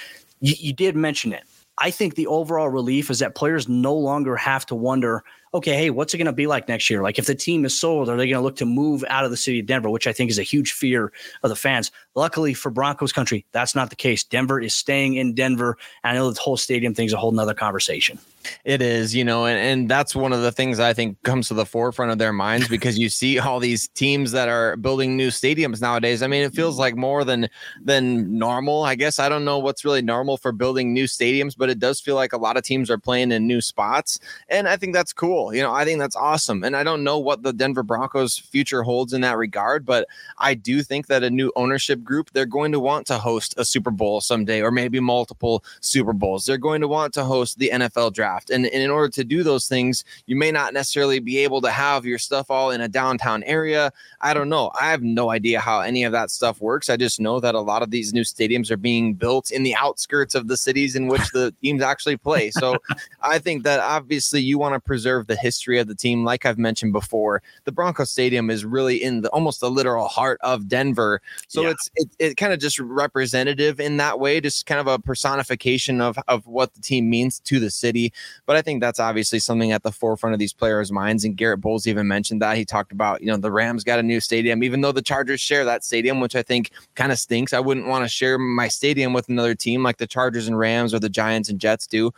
you, 0.40 0.54
you 0.58 0.72
did 0.72 0.94
mention 0.94 1.32
it. 1.32 1.42
I 1.78 1.90
think 1.90 2.14
the 2.14 2.26
overall 2.26 2.68
relief 2.68 3.10
is 3.10 3.20
that 3.20 3.34
players 3.34 3.68
no 3.68 3.94
longer 3.94 4.36
have 4.36 4.66
to 4.66 4.74
wonder 4.74 5.24
okay, 5.52 5.74
hey, 5.74 5.90
what's 5.90 6.14
it 6.14 6.18
going 6.18 6.26
to 6.26 6.32
be 6.32 6.46
like 6.46 6.68
next 6.68 6.88
year? 6.88 7.02
Like 7.02 7.18
if 7.18 7.26
the 7.26 7.34
team 7.34 7.64
is 7.64 7.78
sold, 7.78 8.08
are 8.08 8.16
they 8.16 8.26
going 8.26 8.40
to 8.40 8.44
look 8.44 8.56
to 8.56 8.66
move 8.66 9.04
out 9.08 9.24
of 9.24 9.30
the 9.30 9.36
city 9.36 9.60
of 9.60 9.66
Denver, 9.66 9.90
which 9.90 10.06
I 10.06 10.12
think 10.12 10.30
is 10.30 10.38
a 10.38 10.44
huge 10.44 10.72
fear 10.72 11.12
of 11.42 11.50
the 11.50 11.56
fans. 11.56 11.90
Luckily 12.14 12.54
for 12.54 12.70
Broncos 12.70 13.12
country, 13.12 13.44
that's 13.52 13.74
not 13.74 13.90
the 13.90 13.96
case. 13.96 14.22
Denver 14.22 14.60
is 14.60 14.74
staying 14.74 15.14
in 15.14 15.34
Denver. 15.34 15.76
And 16.04 16.12
I 16.12 16.14
know 16.14 16.30
the 16.30 16.40
whole 16.40 16.56
stadium 16.56 16.94
thing 16.94 17.06
is 17.06 17.12
a 17.12 17.16
whole 17.16 17.32
nother 17.32 17.54
conversation. 17.54 18.18
It 18.64 18.80
is, 18.80 19.14
you 19.14 19.24
know, 19.24 19.46
and, 19.46 19.58
and 19.58 19.90
that's 19.90 20.14
one 20.16 20.32
of 20.32 20.42
the 20.42 20.52
things 20.52 20.80
I 20.80 20.92
think 20.92 21.22
comes 21.22 21.48
to 21.48 21.54
the 21.54 21.66
forefront 21.66 22.10
of 22.10 22.18
their 22.18 22.32
minds 22.32 22.68
because 22.70 22.98
you 22.98 23.08
see 23.08 23.38
all 23.38 23.60
these 23.60 23.88
teams 23.88 24.32
that 24.32 24.48
are 24.48 24.76
building 24.76 25.16
new 25.16 25.28
stadiums 25.28 25.80
nowadays. 25.80 26.22
I 26.22 26.26
mean, 26.26 26.42
it 26.42 26.54
feels 26.54 26.76
mm. 26.76 26.80
like 26.80 26.96
more 26.96 27.24
than 27.24 27.48
than 27.82 28.38
normal. 28.38 28.82
I 28.82 28.94
guess 28.94 29.18
I 29.18 29.28
don't 29.28 29.44
know 29.44 29.58
what's 29.58 29.84
really 29.84 30.02
normal 30.02 30.36
for 30.36 30.52
building 30.52 30.92
new 30.92 31.04
stadiums, 31.04 31.56
but 31.56 31.70
it 31.70 31.78
does 31.78 32.00
feel 32.00 32.14
like 32.14 32.32
a 32.32 32.38
lot 32.38 32.56
of 32.56 32.62
teams 32.62 32.90
are 32.90 32.98
playing 32.98 33.32
in 33.32 33.46
new 33.46 33.60
spots. 33.60 34.18
And 34.48 34.68
I 34.68 34.76
think 34.76 34.94
that's 34.94 35.12
cool. 35.12 35.39
You 35.52 35.62
know, 35.62 35.72
I 35.72 35.84
think 35.84 35.98
that's 35.98 36.16
awesome. 36.16 36.64
And 36.64 36.76
I 36.76 36.82
don't 36.82 37.04
know 37.04 37.18
what 37.18 37.42
the 37.42 37.52
Denver 37.52 37.82
Broncos 37.82 38.38
future 38.38 38.82
holds 38.82 39.12
in 39.12 39.20
that 39.22 39.36
regard, 39.36 39.84
but 39.84 40.06
I 40.38 40.54
do 40.54 40.82
think 40.82 41.08
that 41.08 41.22
a 41.22 41.30
new 41.30 41.52
ownership 41.56 42.02
group, 42.02 42.30
they're 42.32 42.46
going 42.46 42.72
to 42.72 42.80
want 42.80 43.06
to 43.08 43.18
host 43.18 43.54
a 43.58 43.64
Super 43.64 43.90
Bowl 43.90 44.20
someday 44.20 44.62
or 44.62 44.70
maybe 44.70 45.00
multiple 45.00 45.64
Super 45.80 46.12
Bowls. 46.12 46.46
They're 46.46 46.58
going 46.58 46.80
to 46.80 46.88
want 46.88 47.12
to 47.14 47.24
host 47.24 47.58
the 47.58 47.70
NFL 47.72 48.12
draft 48.12 48.30
draft. 48.30 48.50
And, 48.50 48.66
and 48.66 48.82
in 48.82 48.90
order 48.90 49.08
to 49.08 49.24
do 49.24 49.42
those 49.42 49.68
things, 49.68 50.04
you 50.26 50.36
may 50.36 50.50
not 50.52 50.74
necessarily 50.74 51.20
be 51.20 51.38
able 51.38 51.60
to 51.62 51.70
have 51.70 52.04
your 52.04 52.18
stuff 52.18 52.50
all 52.50 52.70
in 52.70 52.80
a 52.80 52.88
downtown 52.88 53.42
area. 53.44 53.92
I 54.20 54.34
don't 54.34 54.48
know. 54.48 54.70
I 54.80 54.90
have 54.90 55.02
no 55.02 55.30
idea 55.30 55.60
how 55.60 55.80
any 55.80 56.04
of 56.04 56.12
that 56.12 56.30
stuff 56.30 56.60
works. 56.60 56.90
I 56.90 56.96
just 56.96 57.20
know 57.20 57.40
that 57.40 57.54
a 57.54 57.60
lot 57.60 57.82
of 57.82 57.90
these 57.90 58.12
new 58.12 58.22
stadiums 58.22 58.70
are 58.70 58.76
being 58.76 59.14
built 59.14 59.50
in 59.50 59.62
the 59.62 59.74
outskirts 59.74 60.34
of 60.34 60.48
the 60.48 60.56
cities 60.56 60.96
in 60.96 61.08
which 61.08 61.26
the 61.32 61.54
teams 61.62 61.82
actually 61.82 62.16
play. 62.16 62.50
So 62.50 62.76
I 63.22 63.38
think 63.38 63.64
that 63.64 63.80
obviously 63.80 64.40
you 64.40 64.58
want 64.58 64.74
to 64.74 64.80
preserve 64.80 65.26
the 65.30 65.36
history 65.36 65.78
of 65.78 65.86
the 65.86 65.94
team. 65.94 66.24
Like 66.24 66.44
I've 66.44 66.58
mentioned 66.58 66.92
before, 66.92 67.42
the 67.64 67.72
Broncos 67.72 68.10
Stadium 68.10 68.50
is 68.50 68.64
really 68.64 69.02
in 69.02 69.22
the 69.22 69.30
almost 69.30 69.60
the 69.60 69.70
literal 69.70 70.08
heart 70.08 70.38
of 70.42 70.68
Denver. 70.68 71.22
So 71.48 71.62
yeah. 71.62 71.70
it's 71.70 71.90
it, 71.94 72.08
it 72.18 72.36
kind 72.36 72.52
of 72.52 72.58
just 72.58 72.78
representative 72.80 73.80
in 73.80 73.96
that 73.98 74.18
way, 74.18 74.40
just 74.40 74.66
kind 74.66 74.80
of 74.80 74.88
a 74.88 74.98
personification 74.98 76.00
of, 76.00 76.18
of 76.28 76.46
what 76.46 76.74
the 76.74 76.80
team 76.80 77.08
means 77.08 77.38
to 77.40 77.60
the 77.60 77.70
city. 77.70 78.12
But 78.44 78.56
I 78.56 78.62
think 78.62 78.80
that's 78.80 78.98
obviously 78.98 79.38
something 79.38 79.72
at 79.72 79.84
the 79.84 79.92
forefront 79.92 80.34
of 80.34 80.40
these 80.40 80.52
players' 80.52 80.90
minds. 80.90 81.24
And 81.24 81.36
Garett 81.36 81.60
Bolles 81.60 81.86
even 81.86 82.08
mentioned 82.08 82.42
that. 82.42 82.56
He 82.56 82.64
talked 82.64 82.92
about, 82.92 83.20
you 83.20 83.28
know, 83.28 83.36
the 83.36 83.52
Rams 83.52 83.84
got 83.84 84.00
a 84.00 84.02
new 84.02 84.20
stadium, 84.20 84.64
even 84.64 84.80
though 84.80 84.92
the 84.92 85.02
Chargers 85.02 85.40
share 85.40 85.64
that 85.64 85.84
stadium, 85.84 86.20
which 86.20 86.34
I 86.34 86.42
think 86.42 86.72
kind 86.96 87.12
of 87.12 87.18
stinks. 87.18 87.52
I 87.52 87.60
wouldn't 87.60 87.86
want 87.86 88.04
to 88.04 88.08
share 88.08 88.36
my 88.36 88.66
stadium 88.66 89.12
with 89.12 89.28
another 89.28 89.54
team 89.54 89.84
like 89.84 89.98
the 89.98 90.06
Chargers 90.06 90.48
and 90.48 90.58
Rams 90.58 90.92
or 90.92 90.98
the 90.98 91.08
Giants 91.08 91.48
and 91.48 91.60
Jets 91.60 91.86
do. 91.86 92.12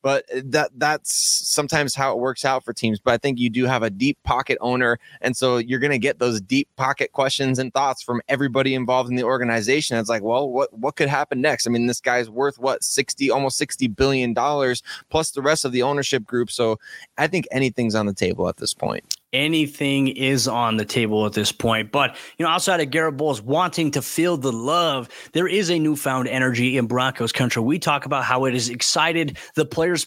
But 0.00 0.24
eh, 0.30 0.42
that 0.46 0.70
that's 0.76 1.12
sometimes 1.12 1.94
how 1.94 2.12
it 2.12 2.18
works 2.18 2.44
out 2.44 2.53
for 2.62 2.72
teams. 2.72 3.00
But 3.00 3.14
I 3.14 3.18
think 3.18 3.38
you 3.38 3.50
do 3.50 3.64
have 3.64 3.82
a 3.82 3.90
deep 3.90 4.18
pocket 4.24 4.58
owner. 4.60 4.98
And 5.20 5.36
so 5.36 5.56
you're 5.56 5.80
going 5.80 5.90
to 5.90 5.98
get 5.98 6.18
those 6.18 6.40
deep 6.40 6.68
pocket 6.76 7.12
questions 7.12 7.58
and 7.58 7.72
thoughts 7.72 8.02
from 8.02 8.20
everybody 8.28 8.74
involved 8.74 9.10
in 9.10 9.16
the 9.16 9.24
organization. 9.24 9.96
It's 9.96 10.08
like, 10.08 10.22
well, 10.22 10.48
what 10.48 10.72
what 10.78 10.96
could 10.96 11.08
happen 11.08 11.40
next? 11.40 11.66
I 11.66 11.70
mean, 11.70 11.86
this 11.86 12.00
guy's 12.00 12.30
worth 12.30 12.58
what 12.58 12.84
60 12.84 13.30
almost 13.30 13.56
60 13.58 13.88
billion 13.88 14.34
dollars 14.34 14.82
plus 15.10 15.30
the 15.30 15.42
rest 15.42 15.64
of 15.64 15.72
the 15.72 15.82
ownership 15.82 16.24
group. 16.24 16.50
So 16.50 16.78
I 17.18 17.26
think 17.26 17.46
anything's 17.50 17.94
on 17.94 18.06
the 18.06 18.14
table 18.14 18.48
at 18.48 18.58
this 18.58 18.74
point 18.74 19.04
anything 19.34 20.08
is 20.08 20.48
on 20.48 20.76
the 20.78 20.84
table 20.84 21.26
at 21.26 21.32
this 21.32 21.52
point. 21.52 21.92
But, 21.92 22.16
you 22.38 22.44
know, 22.44 22.50
outside 22.50 22.80
of 22.80 22.90
Garett 22.90 23.16
Bolles 23.16 23.42
wanting 23.42 23.90
to 23.90 24.00
feel 24.00 24.36
the 24.36 24.52
love, 24.52 25.08
there 25.32 25.48
is 25.48 25.70
a 25.70 25.78
newfound 25.78 26.28
energy 26.28 26.78
in 26.78 26.86
Broncos 26.86 27.32
country. 27.32 27.60
We 27.62 27.78
talk 27.78 28.06
about 28.06 28.24
how 28.24 28.44
it 28.46 28.54
has 28.54 28.68
excited 28.68 29.36
the 29.56 29.66
Players 29.66 30.06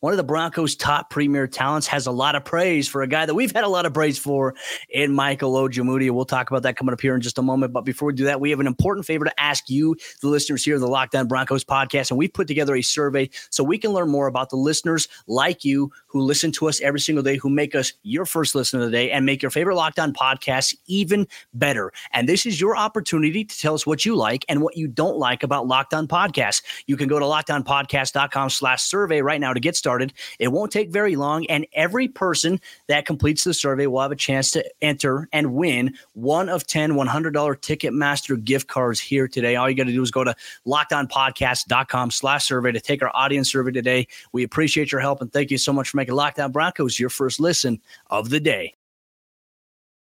One 0.00 0.12
of 0.12 0.16
the 0.16 0.24
Broncos' 0.24 0.76
top 0.76 1.10
premier 1.10 1.46
talents 1.46 1.88
has 1.88 2.06
a 2.06 2.12
lot 2.12 2.36
of 2.36 2.44
praise 2.44 2.88
for 2.88 3.02
a 3.02 3.08
guy 3.08 3.26
that 3.26 3.34
we've 3.34 3.52
had 3.52 3.64
a 3.64 3.68
lot 3.68 3.84
of 3.84 3.92
praise 3.92 4.18
for 4.18 4.54
in 4.88 5.12
Michael 5.12 5.52
Ojemudia. 5.54 6.12
We'll 6.12 6.24
talk 6.24 6.48
about 6.48 6.62
that 6.62 6.76
coming 6.76 6.92
up 6.92 7.00
here 7.00 7.16
in 7.16 7.20
just 7.20 7.38
a 7.38 7.42
moment. 7.42 7.72
But 7.72 7.84
before 7.84 8.06
we 8.06 8.14
do 8.14 8.24
that, 8.24 8.40
we 8.40 8.50
have 8.50 8.60
an 8.60 8.68
important 8.68 9.04
favor 9.04 9.24
to 9.24 9.40
ask 9.40 9.68
you, 9.68 9.96
the 10.22 10.28
listeners 10.28 10.64
here 10.64 10.76
of 10.76 10.80
the 10.80 10.86
Locked 10.86 11.16
On 11.16 11.26
Broncos 11.26 11.64
podcast. 11.64 12.10
And 12.10 12.18
we've 12.18 12.32
put 12.32 12.46
together 12.46 12.76
a 12.76 12.82
survey 12.82 13.30
so 13.50 13.64
we 13.64 13.78
can 13.78 13.90
learn 13.90 14.08
more 14.08 14.28
about 14.28 14.50
the 14.50 14.56
listeners 14.56 15.08
like 15.26 15.64
you 15.64 15.90
who 16.06 16.20
listen 16.20 16.52
to 16.52 16.68
us 16.68 16.80
every 16.80 17.00
single 17.00 17.24
day, 17.24 17.36
who 17.36 17.50
make 17.50 17.74
us 17.74 17.92
your 18.04 18.24
first 18.24 18.43
first 18.44 18.54
listen 18.54 18.78
of 18.78 18.84
the 18.84 18.92
day 18.92 19.10
and 19.10 19.24
make 19.24 19.40
your 19.40 19.50
favorite 19.50 19.74
Locked 19.74 19.98
On 19.98 20.12
podcast 20.12 20.76
even 20.84 21.26
better. 21.54 21.90
And 22.12 22.28
this 22.28 22.44
is 22.44 22.60
your 22.60 22.76
opportunity 22.76 23.42
to 23.42 23.58
tell 23.58 23.72
us 23.72 23.86
what 23.86 24.04
you 24.04 24.14
like 24.14 24.44
and 24.50 24.60
what 24.60 24.76
you 24.76 24.86
don't 24.86 25.16
like 25.16 25.42
about 25.42 25.66
Lockdown 25.66 26.00
On 26.00 26.08
Podcasts. 26.08 26.62
You 26.86 26.98
can 26.98 27.08
go 27.08 27.18
to 27.18 27.24
lockedonpodcast.com 27.24 28.50
slash 28.50 28.82
survey 28.82 29.22
right 29.22 29.40
now 29.40 29.54
to 29.54 29.60
get 29.60 29.76
started. 29.76 30.12
It 30.38 30.48
won't 30.48 30.70
take 30.70 30.90
very 30.90 31.16
long, 31.16 31.46
and 31.46 31.66
every 31.72 32.06
person 32.06 32.60
that 32.86 33.06
completes 33.06 33.44
the 33.44 33.54
survey 33.54 33.86
will 33.86 34.02
have 34.02 34.12
a 34.12 34.16
chance 34.16 34.50
to 34.50 34.64
enter 34.82 35.26
and 35.32 35.54
win 35.54 35.94
one 36.12 36.50
of 36.50 36.66
10 36.66 36.92
$100 36.92 37.32
Ticketmaster 37.32 38.44
gift 38.44 38.68
cards 38.68 39.00
here 39.00 39.26
today. 39.26 39.56
All 39.56 39.70
you 39.70 39.74
got 39.74 39.84
to 39.84 39.92
do 39.92 40.02
is 40.02 40.10
go 40.10 40.24
to 40.24 40.36
lockedonpodcast.com 40.66 42.10
slash 42.10 42.44
survey 42.44 42.72
to 42.72 42.80
take 42.80 43.02
our 43.02 43.10
audience 43.14 43.50
survey 43.50 43.70
today. 43.70 44.06
We 44.32 44.42
appreciate 44.42 44.92
your 44.92 45.00
help 45.00 45.22
and 45.22 45.32
thank 45.32 45.50
you 45.50 45.56
so 45.56 45.72
much 45.72 45.88
for 45.88 45.96
making 45.96 46.14
Locked 46.14 46.38
On 46.40 46.52
Broncos 46.52 47.00
your 47.00 47.08
first 47.08 47.40
listen 47.40 47.80
of 48.10 48.28
the 48.28 48.33
the 48.34 48.40
day. 48.40 48.74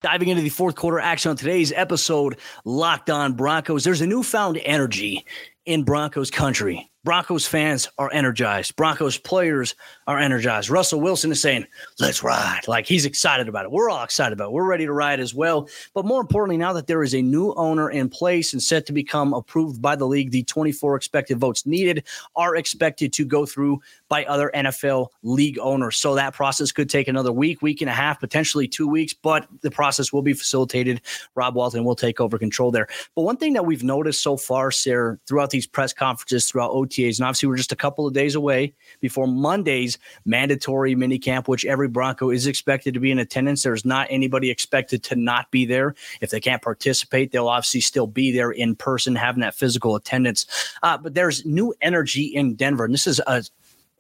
Diving 0.02 0.28
into 0.28 0.42
the 0.42 0.49
fourth 0.49 0.75
quarter 0.75 0.99
action 0.99 1.30
on 1.30 1.37
today's 1.37 1.73
episode, 1.73 2.38
Locked 2.64 3.11
On 3.11 3.35
Broncos, 3.35 3.85
there's 3.85 4.00
a 4.00 4.06
newfound 4.06 4.58
energy 4.64 5.25
in 5.64 5.85
Broncos 5.85 6.30
country. 6.30 6.90
Broncos 7.06 7.46
fans 7.46 7.88
are 7.99 8.12
energized. 8.12 8.75
Broncos 8.75 9.16
players 9.16 9.76
are 10.08 10.18
energized. 10.18 10.70
Russell 10.70 11.00
Wilson 11.00 11.30
is 11.30 11.40
saying, 11.40 11.64
let's 12.00 12.25
ride. 12.25 12.62
Like 12.66 12.87
he's 12.87 13.04
excited 13.04 13.49
about 13.49 13.64
it. 13.64 13.70
We're 13.70 13.88
all 13.88 14.02
excited 14.02 14.32
about 14.32 14.49
it. 14.49 14.52
We're 14.52 14.64
ready 14.64 14.87
to 14.87 14.92
ride 14.92 15.20
as 15.20 15.32
well. 15.32 15.68
But 15.94 16.04
more 16.04 16.20
importantly, 16.20 16.56
now 16.56 16.73
that 16.73 16.88
there 16.88 17.04
is 17.04 17.14
a 17.14 17.23
new 17.23 17.54
owner 17.54 17.88
in 17.90 18.08
place 18.08 18.52
and 18.52 18.61
set 18.61 18.87
to 18.87 18.92
become 18.92 19.32
approved 19.35 19.80
by 19.80 19.94
the 19.94 20.06
league, 20.06 20.32
the 20.32 20.42
24 20.42 20.96
expected 20.96 21.38
votes 21.38 21.64
needed 21.64 22.04
are 22.35 22.56
expected 22.56 23.12
to 23.12 23.25
go 23.25 23.46
through 23.46 23.80
by 24.08 24.25
other 24.25 24.50
NFL 24.54 25.08
league 25.22 25.58
owners. 25.58 25.96
So 25.96 26.14
that 26.14 26.34
process 26.34 26.72
could 26.72 26.88
take 26.88 27.08
another 27.08 27.32
week, 27.32 27.62
week 27.62 27.80
and 27.80 27.90
a 27.90 27.94
half, 27.94 28.20
potentially 28.20 28.68
two 28.68 28.88
weeks, 28.88 29.12
but 29.12 29.46
the 29.62 29.70
process 29.70 30.12
will 30.12 30.22
be 30.22 30.32
facilitated. 30.32 31.00
Rob 31.34 31.54
Walton 31.54 31.84
will 31.84 31.96
take 31.96 32.20
over 32.20 32.38
control 32.38 32.70
there. 32.70 32.88
But 33.14 33.22
one 33.22 33.36
thing 33.36 33.54
that 33.54 33.66
we've 33.66 33.82
noticed 33.82 34.22
so 34.22 34.36
far, 34.36 34.70
Sayre, 34.70 35.18
throughout 35.26 35.50
these 35.50 35.66
press 35.66 35.92
conferences, 35.92 36.48
throughout 36.48 36.70
OTAs. 36.70 37.18
And 37.18 37.26
obviously, 37.26 37.48
we're 37.48 37.56
just 37.56 37.72
a 37.72 37.76
couple 37.76 38.06
of 38.06 38.14
days 38.14 38.34
away 38.34 38.75
before 39.00 39.26
Monday's 39.26 39.98
mandatory 40.24 40.94
minicamp, 40.94 41.48
which 41.48 41.64
every 41.64 41.88
Bronco 41.88 42.31
is 42.31 42.46
expected 42.46 42.94
to 42.94 43.00
be 43.00 43.11
in 43.11 43.18
attendance. 43.18 43.62
There's 43.62 43.85
not 43.85 44.07
anybody 44.11 44.50
expected 44.50 45.02
to 45.04 45.16
not 45.16 45.50
be 45.50 45.64
there. 45.64 45.94
If 46.20 46.31
they 46.31 46.40
can't 46.40 46.62
participate, 46.62 47.33
they'll 47.33 47.48
obviously 47.48 47.81
still 47.81 48.07
be 48.07 48.33
there 48.33 48.50
in 48.50 48.76
person, 48.76 49.14
having 49.16 49.40
that 49.40 49.54
physical 49.54 49.96
attendance. 49.96 50.46
Uh, 50.83 50.98
but 50.98 51.14
there's 51.14 51.44
new 51.44 51.74
energy 51.81 52.24
in 52.24 52.54
Denver. 52.54 52.85
And 52.85 52.94
this 52.94 53.07
is 53.07 53.20
a 53.26 53.44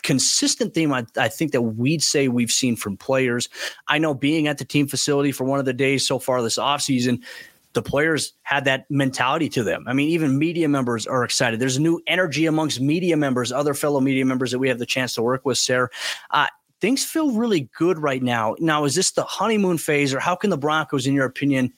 consistent 0.06 0.72
theme 0.72 0.92
I, 0.92 1.04
I, 1.18 1.26
think 1.26 1.50
that 1.50 1.62
we'd 1.62 2.00
say 2.00 2.28
we've 2.28 2.52
seen 2.52 2.76
from 2.76 2.96
players. 2.96 3.48
I 3.88 3.98
know 3.98 4.14
being 4.14 4.46
at 4.46 4.58
the 4.58 4.64
team 4.64 4.86
facility 4.86 5.32
for 5.32 5.42
one 5.42 5.58
of 5.58 5.64
the 5.64 5.72
days 5.72 6.06
so 6.06 6.20
far 6.20 6.40
this 6.42 6.58
offseason, 6.58 7.24
the 7.72 7.82
players 7.82 8.32
had 8.44 8.66
that 8.66 8.88
mentality 8.88 9.48
to 9.48 9.64
them. 9.64 9.84
I 9.88 9.94
mean, 9.94 10.08
even 10.10 10.38
media 10.38 10.68
members 10.68 11.08
are 11.08 11.24
excited. 11.24 11.58
There's 11.58 11.80
new 11.80 12.00
energy 12.06 12.46
amongst 12.46 12.80
media 12.80 13.16
members, 13.16 13.50
other 13.50 13.74
fellow 13.74 14.00
media 14.00 14.24
members 14.24 14.52
that 14.52 14.60
we 14.60 14.68
have 14.68 14.78
the 14.78 14.86
chance 14.86 15.12
to 15.16 15.22
work 15.22 15.44
with, 15.44 15.58
Sayre. 15.58 15.90
Uh, 16.30 16.46
things 16.80 17.04
feel 17.04 17.32
really 17.32 17.68
good 17.76 17.98
right 17.98 18.22
now. 18.22 18.54
Now, 18.60 18.84
is 18.84 18.94
this 18.94 19.10
the 19.10 19.24
honeymoon 19.24 19.76
phase, 19.76 20.14
or 20.14 20.20
how 20.20 20.36
can 20.36 20.50
the 20.50 20.56
Broncos, 20.56 21.08
in 21.08 21.14
your 21.14 21.26
opinion, 21.26 21.72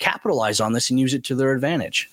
capitalize 0.00 0.60
on 0.60 0.74
this 0.74 0.90
and 0.90 1.00
use 1.00 1.14
it 1.14 1.24
to 1.24 1.34
their 1.34 1.52
advantage? 1.52 2.10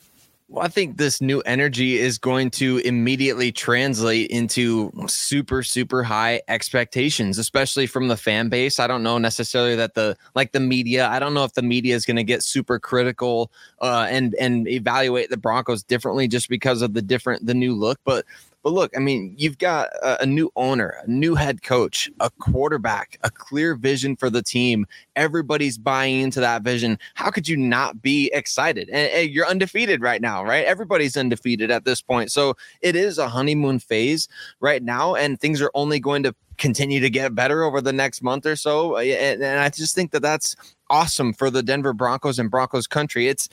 Well, 0.50 0.64
I 0.64 0.70
think 0.70 0.96
this 0.96 1.20
new 1.20 1.42
energy 1.42 1.98
is 1.98 2.18
going 2.18 2.52
to 2.52 2.78
immediately 2.78 3.52
translate 3.52 4.30
into 4.30 4.94
super, 5.08 5.62
super 5.62 6.04
high 6.04 6.42
expectations, 6.48 7.38
especially 7.38 7.86
from 7.86 8.08
the 8.08 8.16
fan 8.16 8.48
base. 8.48 8.80
I 8.80 8.88
don't 8.88 9.04
know 9.04 9.18
necessarily 9.18 9.76
that 9.76 9.94
the 9.96 10.16
like 10.36 10.54
the 10.54 10.62
media. 10.62 11.10
I 11.10 11.20
don't 11.20 11.34
know 11.34 11.44
if 11.44 11.54
the 11.54 11.62
media 11.62 11.96
is 11.96 12.06
going 12.06 12.16
to 12.16 12.24
get 12.24 12.44
super 12.44 12.80
critical 12.80 13.52
uh, 13.82 14.08
and 14.10 14.36
and 14.36 14.70
evaluate 14.70 15.30
the 15.30 15.36
Broncos 15.36 15.84
differently 15.84 16.30
just 16.30 16.48
because 16.48 16.82
of 16.82 16.94
the 16.94 17.02
different 17.02 17.46
the 17.46 17.54
new 17.54 17.76
look. 17.76 18.00
But 18.06 18.26
but 18.68 18.74
look, 18.74 18.98
I 18.98 19.00
mean, 19.00 19.34
you've 19.38 19.60
got 19.60 19.88
a, 20.04 20.24
a, 20.24 20.26
new 20.26 20.52
owner, 20.58 20.96
a 21.02 21.10
new 21.10 21.36
head 21.36 21.64
coach, 21.64 22.12
a 22.20 22.30
quarterback, 22.30 23.18
a 23.24 23.32
clear 23.32 23.76
vision 23.76 24.18
for 24.18 24.30
the 24.30 24.44
team. 24.44 24.86
Everybody's 25.16 25.78
buying 25.78 26.20
into 26.20 26.42
that 26.42 26.64
vision. 26.64 27.00
How 27.14 27.30
could 27.30 27.48
you 27.48 27.56
not 27.56 28.02
be 28.02 28.30
excited? 28.34 28.90
And, 28.90 29.10
and 29.10 29.30
you're 29.30 29.48
undefeated 29.48 30.02
right 30.02 30.22
now, 30.22 30.44
right? 30.44 30.66
Everybody's 30.66 31.16
undefeated 31.16 31.72
at 31.72 31.86
this 31.86 32.02
point. 32.02 32.30
So 32.30 32.58
it 32.82 32.98
is 32.98 33.18
a 33.18 33.30
honeymoon 33.30 33.80
phase 33.80 34.28
right 34.60 34.84
now, 34.84 35.16
and 35.16 35.40
things 35.40 35.62
are 35.62 35.72
only 35.74 36.02
going 36.02 36.24
to 36.24 36.36
continue 36.58 37.00
to 37.00 37.10
get 37.10 37.36
better 37.36 37.64
over 37.64 37.82
the 37.82 37.94
next 37.94 38.22
month 38.22 38.46
or 38.46 38.56
so. 38.56 38.98
Uh, 38.98 39.02
and, 39.02 39.44
and 39.44 39.60
I 39.60 39.70
just 39.70 39.96
think 39.96 40.12
that 40.12 40.22
that's 40.22 40.56
awesome 40.90 41.34
for 41.34 41.50
the 41.50 41.64
Denver 41.64 41.94
Broncos 41.94 42.40
and 42.40 42.50
Broncos 42.50 42.88
country. 42.88 43.28
It's, 43.28 43.50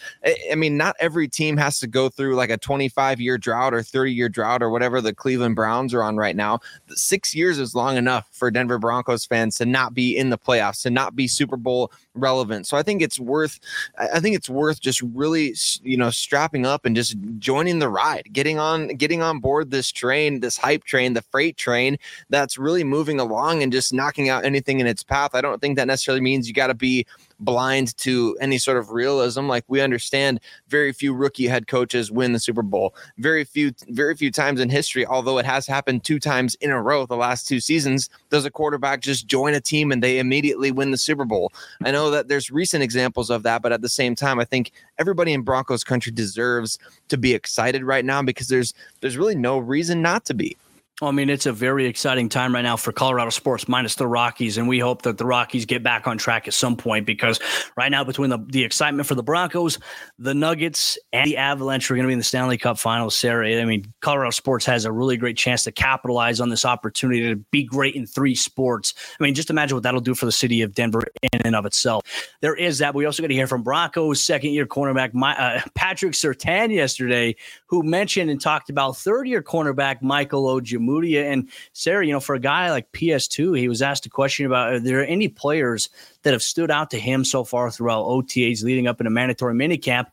I 0.50 0.54
mean, 0.54 0.76
not 0.76 0.96
every 1.00 1.28
team 1.28 1.56
has 1.56 1.80
to 1.80 1.86
go 1.86 2.08
through 2.08 2.34
like 2.34 2.50
a 2.50 2.56
25 2.56 3.20
year 3.20 3.38
drought 3.38 3.74
or 3.74 3.82
30 3.82 4.12
year 4.12 4.28
drought 4.28 4.62
or 4.62 4.70
whatever 4.70 5.00
the 5.00 5.14
Cleveland 5.14 5.56
Browns 5.56 5.94
are 5.94 6.02
on 6.02 6.16
right 6.16 6.36
now. 6.36 6.60
Six 6.90 7.34
years 7.34 7.58
is 7.58 7.74
long 7.74 7.96
enough 7.96 8.28
for 8.30 8.50
Denver 8.50 8.78
Broncos 8.78 9.24
fans 9.24 9.56
to 9.56 9.66
not 9.66 9.94
be 9.94 10.16
in 10.16 10.30
the 10.30 10.38
playoffs, 10.38 10.82
to 10.82 10.90
not 10.90 11.16
be 11.16 11.26
Super 11.26 11.56
Bowl 11.56 11.92
relevant. 12.14 12.66
So 12.66 12.76
I 12.76 12.82
think 12.82 13.02
it's 13.02 13.18
worth, 13.18 13.58
I 13.98 14.20
think 14.20 14.36
it's 14.36 14.48
worth 14.48 14.80
just 14.80 15.02
really, 15.02 15.54
you 15.82 15.96
know, 15.96 16.10
strapping 16.10 16.66
up 16.66 16.84
and 16.84 16.94
just 16.94 17.16
joining 17.38 17.78
the 17.78 17.88
ride, 17.88 18.28
getting 18.32 18.58
on, 18.58 18.88
getting 18.88 19.22
on 19.22 19.40
board 19.40 19.70
this 19.70 19.90
train, 19.90 20.40
this 20.40 20.56
hype 20.56 20.84
train, 20.84 21.14
the 21.14 21.22
freight 21.22 21.56
train 21.56 21.98
that's 22.30 22.58
really 22.58 22.84
moving 22.94 23.18
along 23.18 23.60
and 23.60 23.72
just 23.72 23.92
knocking 23.92 24.28
out 24.28 24.44
anything 24.44 24.78
in 24.78 24.86
its 24.86 25.02
path. 25.02 25.34
I 25.34 25.40
don't 25.40 25.60
think 25.60 25.74
that 25.74 25.88
necessarily 25.88 26.20
means 26.20 26.46
you 26.46 26.54
got 26.54 26.68
to 26.68 26.74
be 26.74 27.04
blind 27.40 27.96
to 27.96 28.38
any 28.40 28.56
sort 28.56 28.76
of 28.76 28.92
realism. 28.92 29.48
Like 29.48 29.64
we 29.66 29.80
understand 29.80 30.38
very 30.68 30.92
few 30.92 31.12
rookie 31.12 31.48
head 31.48 31.66
coaches 31.66 32.12
win 32.12 32.32
the 32.32 32.38
Super 32.38 32.62
Bowl. 32.62 32.94
Very 33.18 33.42
few, 33.42 33.72
very 33.88 34.14
few 34.14 34.30
times 34.30 34.60
in 34.60 34.68
history, 34.68 35.04
although 35.04 35.38
it 35.38 35.44
has 35.44 35.66
happened 35.66 36.04
two 36.04 36.20
times 36.20 36.54
in 36.60 36.70
a 36.70 36.80
row 36.80 37.04
the 37.04 37.16
last 37.16 37.48
two 37.48 37.58
seasons, 37.58 38.08
does 38.30 38.44
a 38.44 38.50
quarterback 38.50 39.00
just 39.00 39.26
join 39.26 39.54
a 39.54 39.60
team 39.60 39.90
and 39.90 40.00
they 40.00 40.20
immediately 40.20 40.70
win 40.70 40.92
the 40.92 40.96
Super 40.96 41.24
Bowl. 41.24 41.52
I 41.84 41.90
know 41.90 42.12
that 42.12 42.28
there's 42.28 42.48
recent 42.48 42.84
examples 42.84 43.28
of 43.28 43.42
that, 43.42 43.60
but 43.60 43.72
at 43.72 43.82
the 43.82 43.88
same 43.88 44.14
time, 44.14 44.38
I 44.38 44.44
think 44.44 44.70
everybody 44.98 45.32
in 45.32 45.42
Broncos 45.42 45.82
country 45.82 46.12
deserves 46.12 46.78
to 47.08 47.18
be 47.18 47.34
excited 47.34 47.82
right 47.82 48.04
now 48.04 48.22
because 48.22 48.46
there's 48.46 48.72
there's 49.00 49.16
really 49.16 49.34
no 49.34 49.58
reason 49.58 50.00
not 50.00 50.24
to 50.26 50.34
be 50.34 50.56
Well, 51.00 51.08
I 51.08 51.12
mean, 51.12 51.28
it's 51.28 51.46
a 51.46 51.52
very 51.52 51.86
exciting 51.86 52.28
time 52.28 52.54
right 52.54 52.62
now 52.62 52.76
for 52.76 52.92
Colorado 52.92 53.30
sports, 53.30 53.66
minus 53.66 53.96
the 53.96 54.06
Rockies, 54.06 54.58
and 54.58 54.68
we 54.68 54.78
hope 54.78 55.02
that 55.02 55.18
the 55.18 55.26
Rockies 55.26 55.66
get 55.66 55.82
back 55.82 56.06
on 56.06 56.18
track 56.18 56.46
at 56.46 56.54
some 56.54 56.76
point 56.76 57.04
because 57.04 57.40
right 57.76 57.90
now, 57.90 58.04
between 58.04 58.30
the, 58.30 58.38
the 58.38 58.62
excitement 58.62 59.08
for 59.08 59.16
the 59.16 59.22
Broncos, 59.24 59.80
the 60.20 60.34
Nuggets, 60.34 60.96
and 61.12 61.26
the 61.26 61.36
Avalanche 61.36 61.90
we're 61.90 61.96
going 61.96 62.04
to 62.04 62.06
be 62.06 62.12
in 62.12 62.20
the 62.20 62.24
Stanley 62.24 62.58
Cup 62.58 62.78
Finals. 62.78 63.16
Sayre, 63.16 63.60
I 63.60 63.64
mean, 63.64 63.92
Colorado 64.02 64.30
sports 64.30 64.64
has 64.66 64.84
a 64.84 64.92
really 64.92 65.16
great 65.16 65.36
chance 65.36 65.64
to 65.64 65.72
capitalize 65.72 66.38
on 66.38 66.48
this 66.48 66.64
opportunity 66.64 67.22
to 67.28 67.36
be 67.50 67.64
great 67.64 67.96
in 67.96 68.06
three 68.06 68.36
sports. 68.36 68.94
I 69.18 69.24
mean, 69.24 69.34
just 69.34 69.50
imagine 69.50 69.74
what 69.74 69.82
that'll 69.82 70.00
do 70.00 70.14
for 70.14 70.26
the 70.26 70.32
city 70.32 70.62
of 70.62 70.76
Denver 70.76 71.02
in 71.32 71.42
and 71.44 71.56
of 71.56 71.66
itself. 71.66 72.04
There 72.40 72.54
is 72.54 72.78
that. 72.78 72.94
We 72.94 73.04
also 73.04 73.20
got 73.20 73.28
to 73.28 73.34
hear 73.34 73.48
from 73.48 73.64
Broncos 73.64 74.22
second-year 74.22 74.66
cornerback 74.66 75.12
my, 75.12 75.36
uh, 75.36 75.60
Patrick 75.74 76.12
Surtain 76.12 76.72
yesterday, 76.72 77.34
who 77.74 77.82
mentioned 77.82 78.30
and 78.30 78.40
talked 78.40 78.70
about 78.70 78.96
third-year 78.96 79.42
cornerback 79.42 80.00
Michael 80.00 80.44
Ojemudia 80.44 81.24
And 81.24 81.50
Sayre, 81.72 82.04
you 82.04 82.12
know, 82.12 82.20
for 82.20 82.36
a 82.36 82.40
guy 82.40 82.70
like 82.70 82.92
PS2, 82.92 83.58
he 83.58 83.68
was 83.68 83.82
asked 83.82 84.06
a 84.06 84.10
question 84.10 84.46
about 84.46 84.74
are 84.74 84.80
there 84.80 85.04
any 85.04 85.26
players 85.26 85.88
that 86.22 86.32
have 86.32 86.42
stood 86.42 86.70
out 86.70 86.90
to 86.92 87.00
him 87.00 87.24
so 87.24 87.42
far 87.42 87.72
throughout 87.72 88.04
OTAs 88.04 88.62
leading 88.62 88.86
up 88.86 89.00
in 89.00 89.08
a 89.08 89.10
mandatory 89.10 89.54
minicamp? 89.54 90.06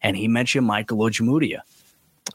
And 0.00 0.16
he 0.16 0.26
mentioned 0.26 0.66
Michael 0.66 0.98
Ojemudia. 0.98 1.58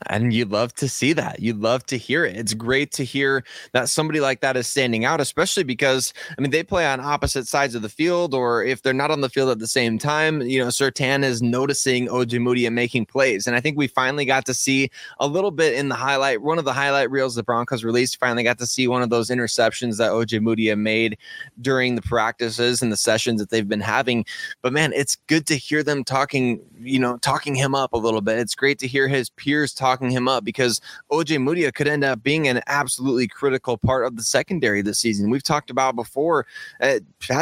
And 0.08 0.34
you'd 0.34 0.52
love 0.52 0.74
to 0.76 0.90
see 0.90 1.14
that. 1.14 1.40
You'd 1.40 1.60
love 1.60 1.86
to 1.88 1.98
hear 1.98 2.26
it. 2.26 2.36
It's 2.36 2.54
great 2.54 2.92
to 2.94 3.04
hear 3.04 3.44
that 3.72 3.90
somebody 3.90 4.20
like 4.20 4.42
that 4.42 4.58
is 4.58 4.68
standing 4.68 5.06
out, 5.06 5.22
especially 5.22 5.64
because, 5.64 6.14
I 6.38 6.42
mean, 6.42 6.52
they 6.52 6.62
play 6.62 6.86
on 6.86 7.00
opposite 7.00 7.48
sides 7.48 7.74
of 7.74 7.82
the 7.82 7.90
field, 7.90 8.34
or 8.34 8.64
if 8.64 8.82
they're 8.82 8.94
not 8.94 9.12
on 9.12 9.22
the 9.22 9.30
field 9.30 9.50
at 9.50 9.60
the 9.60 9.68
same 9.68 9.98
time, 9.98 10.42
you 10.42 10.60
know, 10.60 10.68
Surtain 10.68 11.24
is 11.24 11.42
noticing 11.42 12.08
Ojemudia 12.08 12.72
making 12.72 13.06
plays. 13.06 13.48
And 13.48 13.56
I 13.56 13.62
think 13.62 13.78
we 13.78 13.88
finally 13.88 14.26
got 14.26 14.46
to 14.48 14.54
see 14.54 14.90
a 15.20 15.28
little 15.28 15.52
bit 15.52 15.74
in 15.74 15.90
the 15.90 15.96
highlight, 15.96 16.42
one 16.42 16.60
of 16.60 16.66
the 16.66 16.74
highlight 16.74 17.10
reels 17.10 17.36
the 17.36 17.44
Broncos 17.44 17.84
released, 17.84 18.20
finally 18.20 18.44
got 18.44 18.60
to 18.60 18.68
see 18.68 18.88
one 18.88 19.02
of 19.02 19.10
those 19.10 19.30
interceptions 19.30 19.98
that 19.98 20.12
Ojemudia 20.12 20.78
made 20.78 21.18
during 21.62 21.96
the 21.96 22.02
practices 22.02 22.82
and 22.82 22.92
the 22.92 22.98
sessions 22.98 23.40
that 23.40 23.50
they've 23.50 23.70
been 23.70 23.82
having. 23.82 24.26
But 24.62 24.74
man, 24.74 24.92
it's 24.94 25.16
good 25.28 25.48
to 25.48 25.56
hear 25.56 25.82
them 25.82 26.04
talking, 26.04 26.60
you 26.80 27.00
know, 27.00 27.18
talking 27.18 27.56
him 27.56 27.74
up 27.74 27.94
a 27.94 27.98
little 27.98 28.22
bit. 28.22 28.38
It's 28.38 28.56
great 28.56 28.80
to 28.80 28.88
hear 28.88 29.08
his 29.08 29.30
peers 29.30 29.77
talking 29.78 30.10
him 30.10 30.28
up 30.28 30.44
because 30.44 30.82
Ojemudia 31.12 31.74
could 31.74 31.88
end 31.88 32.04
up 32.04 32.24
being 32.24 32.48
an 32.48 32.62
absolutely 32.68 33.28
critical 33.28 33.78
part 33.78 34.06
of 34.06 34.18
the 34.18 34.24
secondary 34.24 34.82
this 34.82 35.00
season. 35.00 35.30
We've 35.30 35.44
talked 35.44 35.70
about 35.70 35.96
before, 35.96 36.46
uh, 36.82 37.00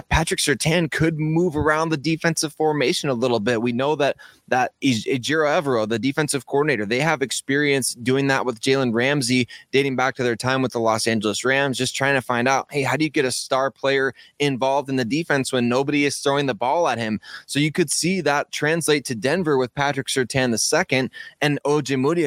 Patrick 0.10 0.40
Surtain 0.40 0.92
could 0.92 1.20
move 1.20 1.56
around 1.56 1.90
the 1.90 1.98
defensive 1.98 2.54
formation 2.54 3.10
a 3.10 3.14
little 3.14 3.40
bit. 3.40 3.62
We 3.62 3.72
know 3.72 3.96
that 3.96 4.18
that 4.48 4.74
Ejiro 4.82 5.48
Evero, 5.48 5.90
the 5.90 5.98
defensive 5.98 6.46
coordinator, 6.46 6.86
they 6.86 7.00
have 7.00 7.22
experience 7.24 7.96
doing 7.96 8.28
that 8.28 8.46
with 8.46 8.62
Jalen 8.62 8.94
Ramsey, 8.94 9.48
dating 9.72 9.96
back 9.96 10.16
to 10.16 10.24
their 10.24 10.36
time 10.36 10.62
with 10.62 10.72
the 10.72 10.80
Los 10.80 11.08
Angeles 11.08 11.44
Rams, 11.44 11.78
just 11.78 11.96
trying 11.96 12.14
to 12.14 12.22
find 12.22 12.48
out, 12.48 12.68
hey, 12.70 12.84
how 12.84 12.96
do 12.96 13.04
you 13.04 13.10
get 13.10 13.26
a 13.26 13.32
star 13.32 13.72
player 13.72 14.14
involved 14.40 14.88
in 14.88 14.98
the 14.98 15.06
defense 15.06 15.52
when 15.52 15.68
nobody 15.68 16.06
is 16.06 16.18
throwing 16.18 16.46
the 16.46 16.54
ball 16.54 16.88
at 16.88 17.00
him? 17.00 17.20
So 17.48 17.60
you 17.60 17.72
could 17.72 17.90
see 17.90 18.22
that 18.22 18.52
translate 18.52 19.06
to 19.06 19.16
Denver 19.16 19.58
with 19.58 19.74
Patrick 19.74 20.08
Surtain 20.08 20.52
the 20.52 20.58
second, 20.58 21.10
and 21.42 21.60